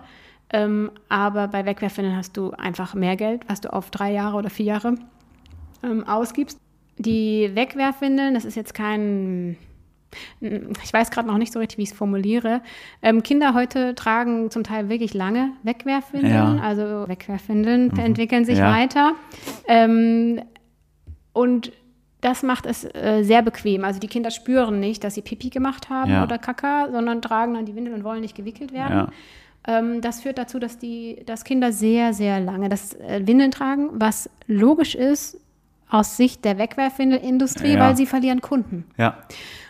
[0.52, 4.50] Ähm, aber bei Wegwerfwindeln hast du einfach mehr Geld, was du auf drei Jahre oder
[4.50, 4.94] vier Jahre
[5.82, 6.58] ähm, ausgibst.
[6.98, 9.56] Die Wegwerfwindeln, das ist jetzt kein,
[10.40, 12.60] ich weiß gerade noch nicht so richtig, wie ich es formuliere.
[13.02, 16.32] Ähm, Kinder heute tragen zum Teil wirklich lange Wegwerfwindeln.
[16.34, 16.44] Ja.
[16.46, 16.60] Mhm.
[16.60, 18.70] Also Wegwerfwindeln entwickeln sich Ja.
[18.72, 19.12] weiter.
[19.66, 20.40] Ähm,
[21.32, 21.72] und
[22.20, 23.84] das macht es äh, sehr bequem.
[23.84, 26.22] Also die Kinder spüren nicht, dass sie Pipi gemacht haben Ja.
[26.22, 29.08] oder Kaka, sondern tragen dann die Windel und wollen nicht gewickelt werden.
[29.66, 33.88] Ähm, das führt dazu, dass die dass Kinder sehr, sehr lange das äh, Windeln tragen,
[33.94, 35.38] was logisch ist
[35.88, 37.80] aus Sicht der Wegwerfwindelindustrie, Ja.
[37.80, 38.84] weil sie verlieren Kunden.
[38.96, 39.18] Ja.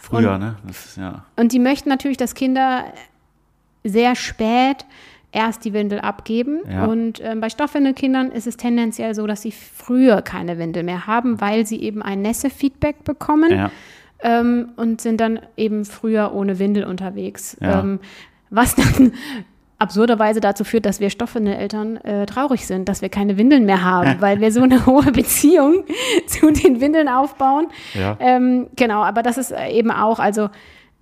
[0.00, 0.56] Früher, Und- ne?
[0.66, 1.24] Das ist, ja.
[1.36, 2.84] Und die möchten natürlich, dass Kinder
[3.84, 4.86] sehr spät
[5.32, 6.60] erst die Windel abgeben.
[6.70, 6.84] Ja.
[6.86, 11.40] Und ähm, bei Stoffwindelkindern ist es tendenziell so, dass sie früher keine Windel mehr haben,
[11.40, 13.70] weil sie eben ein Nässe-Feedback bekommen Ja.
[14.20, 17.56] ähm, und sind dann eben früher ohne Windel unterwegs.
[17.60, 17.80] Ja.
[17.80, 17.98] Ähm,
[18.50, 19.12] was dann
[19.84, 24.16] absurderweise dazu führt, dass wir Stoffwindeleltern äh, traurig sind, dass wir keine Windeln mehr haben,
[24.20, 25.84] weil wir so eine hohe Beziehung
[26.26, 27.68] zu den Windeln aufbauen.
[27.94, 28.16] Ja.
[28.20, 30.48] Ähm, genau, aber das ist äh, eben auch, also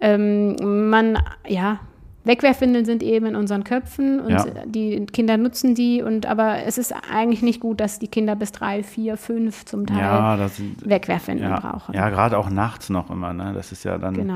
[0.01, 1.79] ähm, man, ja,
[2.25, 4.45] Wegwerfwindeln sind eben in unseren Köpfen und Ja.
[4.65, 8.53] die Kinder nutzen die und aber es ist eigentlich nicht gut, dass die Kinder bis
[8.53, 11.93] drei, vier, fünf zum Teil Ja, sind, Wegwerfwindeln ja, brauchen.
[11.95, 13.53] ja gerade auch nachts noch immer, ne?
[13.55, 14.15] Das ist ja dann.
[14.15, 14.35] Genau.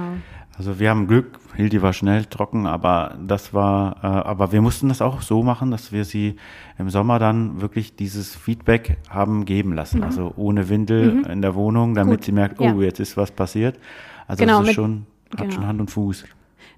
[0.59, 4.89] Also wir haben Glück, Hildi war schnell trocken, aber das war, äh, aber wir mussten
[4.89, 6.37] das auch so machen, dass wir sie
[6.79, 10.03] im Sommer dann wirklich dieses Feedback haben geben lassen.
[10.03, 12.17] Also ohne Windel in der Wohnung, damit Mhm.
[12.17, 12.25] Gut.
[12.25, 12.75] sie merkt, oh, Ja.
[12.81, 13.79] jetzt ist was passiert.
[14.27, 15.53] Also Genau, das ist schon, hat genau.
[15.53, 16.25] schon Hand und Fuß.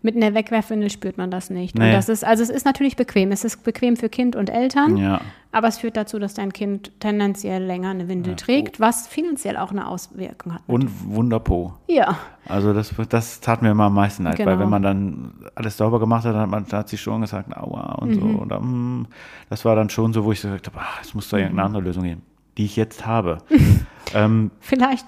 [0.03, 1.77] Mit einer Wegwerfwindel spürt man das nicht.
[1.77, 1.87] Nee.
[1.87, 3.33] Und das ist, also es ist natürlich bequem.
[3.33, 5.21] Es ist bequem für Kind und Eltern, Ja.
[5.51, 9.71] aber es führt dazu, dass dein Kind tendenziell länger eine Windel trägt, was finanziell auch
[9.73, 10.63] eine Auswirkung hat.
[10.69, 11.75] Und Wunderpo.
[11.89, 14.59] ja, Also das, das tat mir immer am meisten leid, weil Genau.
[14.61, 18.11] wenn man dann alles sauber gemacht hat, hat, man, hat sie schon gesagt, aua und
[18.11, 18.15] Mhm.
[18.21, 18.27] so.
[18.43, 19.07] Oder, mm,
[19.51, 21.43] das war dann schon so, wo ich so gesagt habe, ah, es muss da Mhm.
[21.43, 22.23] irgendeine andere Lösung geben,
[22.57, 23.39] die ich jetzt habe.
[24.15, 25.05] ähm, vielleicht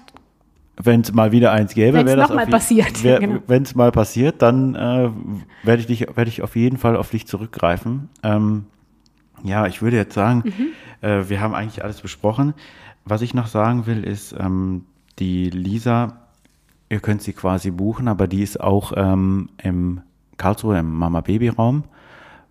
[0.77, 3.39] wenn es mal wieder eins gäbe, wäre das mal je- passiert, genau.
[3.47, 5.09] Wenn es mal passiert, dann äh,
[5.63, 8.09] werde ich dich, werde ich auf jeden Fall auf dich zurückgreifen.
[8.23, 8.65] Ähm,
[9.43, 11.07] ja, ich würde jetzt sagen, Mhm.
[11.07, 12.53] äh, wir haben eigentlich alles besprochen.
[13.05, 14.85] Was ich noch sagen will, ist, ähm,
[15.19, 16.17] die Lisa,
[16.89, 20.01] ihr könnt sie quasi buchen, aber die ist auch ähm, im
[20.37, 21.83] Karlsruhe im Mama-Baby-Raum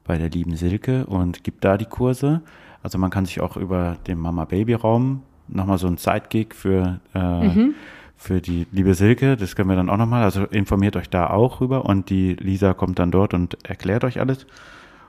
[0.05, 2.43] bei der lieben Silke und gibt da die Kurse.
[2.83, 7.69] Also man kann sich auch über den Mama-Baby-Raum nochmal so ein Sidegig für, äh,
[8.23, 11.63] für die liebe Silke, das können wir dann auch nochmal, also informiert euch da auch
[11.63, 14.47] rüber und die Lisa kommt dann dort und erklärt euch alles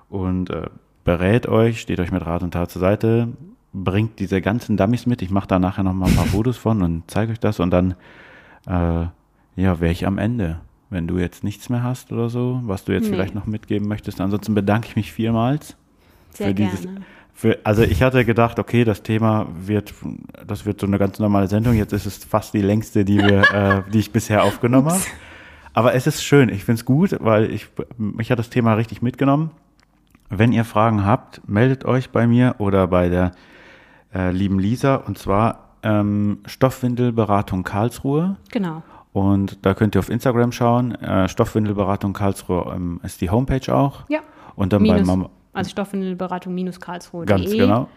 [0.09, 0.67] und äh,
[1.03, 3.27] berät euch, steht euch mit Rat und Tat zur Seite,
[3.73, 5.21] bringt diese ganzen Dummies mit.
[5.21, 7.95] Ich mache da nachher nochmal ein paar Fotos von und zeige euch das und dann
[8.65, 9.07] äh,
[9.57, 10.61] ja, wäre ich am Ende.
[10.89, 13.11] Wenn du jetzt nichts mehr hast oder so, was du jetzt Nee.
[13.15, 14.21] vielleicht noch mitgeben möchtest.
[14.21, 15.75] Ansonsten bedanke ich mich vielmals.
[16.31, 16.71] sehr für gerne.
[16.71, 16.87] dieses-
[17.63, 19.93] also ich hatte gedacht, okay, das Thema wird,
[20.45, 21.73] das wird so eine ganz normale Sendung.
[21.73, 25.01] Jetzt ist es fast die längste, die wir, äh, die ich bisher aufgenommen habe.
[25.73, 26.49] Aber es ist schön.
[26.49, 27.67] Ich finde es gut, weil ich,
[27.97, 29.51] mich hat das Thema richtig mitgenommen.
[30.29, 33.31] Wenn ihr Fragen habt, meldet euch bei mir oder bei der
[34.13, 38.37] äh, lieben Lisa und zwar ähm, Stoffwindelberatung Karlsruhe.
[38.51, 38.83] Genau.
[39.13, 40.95] Und da könnt ihr auf Instagram schauen.
[40.95, 44.05] Äh, Stoffwindelberatung Karlsruhe ähm, ist die Homepage auch.
[44.07, 44.19] Ja.
[44.55, 45.29] Und dann bei Minus, Mama.
[45.53, 47.25] Also Stoffwindelberatung minus Karlsruhe.
[47.25, 47.87] Ganz genau.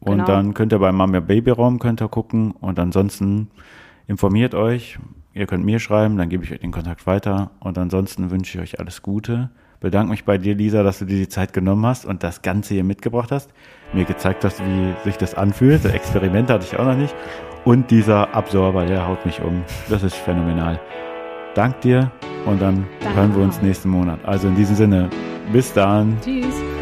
[0.00, 0.24] Und Genau.
[0.26, 3.48] dann könnt ihr bei Mama Babyraum könnt ihr gucken und ansonsten
[4.06, 4.98] informiert euch.
[5.32, 7.50] Ihr könnt mir schreiben, dann gebe ich euch den Kontakt weiter.
[7.60, 9.50] Und ansonsten wünsche ich euch alles Gute.
[9.80, 12.74] Bedanke mich bei dir, Lisa, dass du dir die Zeit genommen hast und das Ganze
[12.74, 13.50] hier mitgebracht hast.
[13.92, 15.84] Mir gezeigt hast, wie sich das anfühlt.
[15.84, 17.14] Das Experiment hatte ich auch noch nicht.
[17.64, 19.62] Und dieser Absorber, der haut mich um.
[19.88, 20.80] Das ist phänomenal.
[21.54, 22.10] Dank dir
[22.46, 24.24] und dann Danke hören wir uns nächsten Monat.
[24.24, 25.10] Also in diesem Sinne,
[25.52, 26.16] bis dann.
[26.20, 26.73] Tschüss.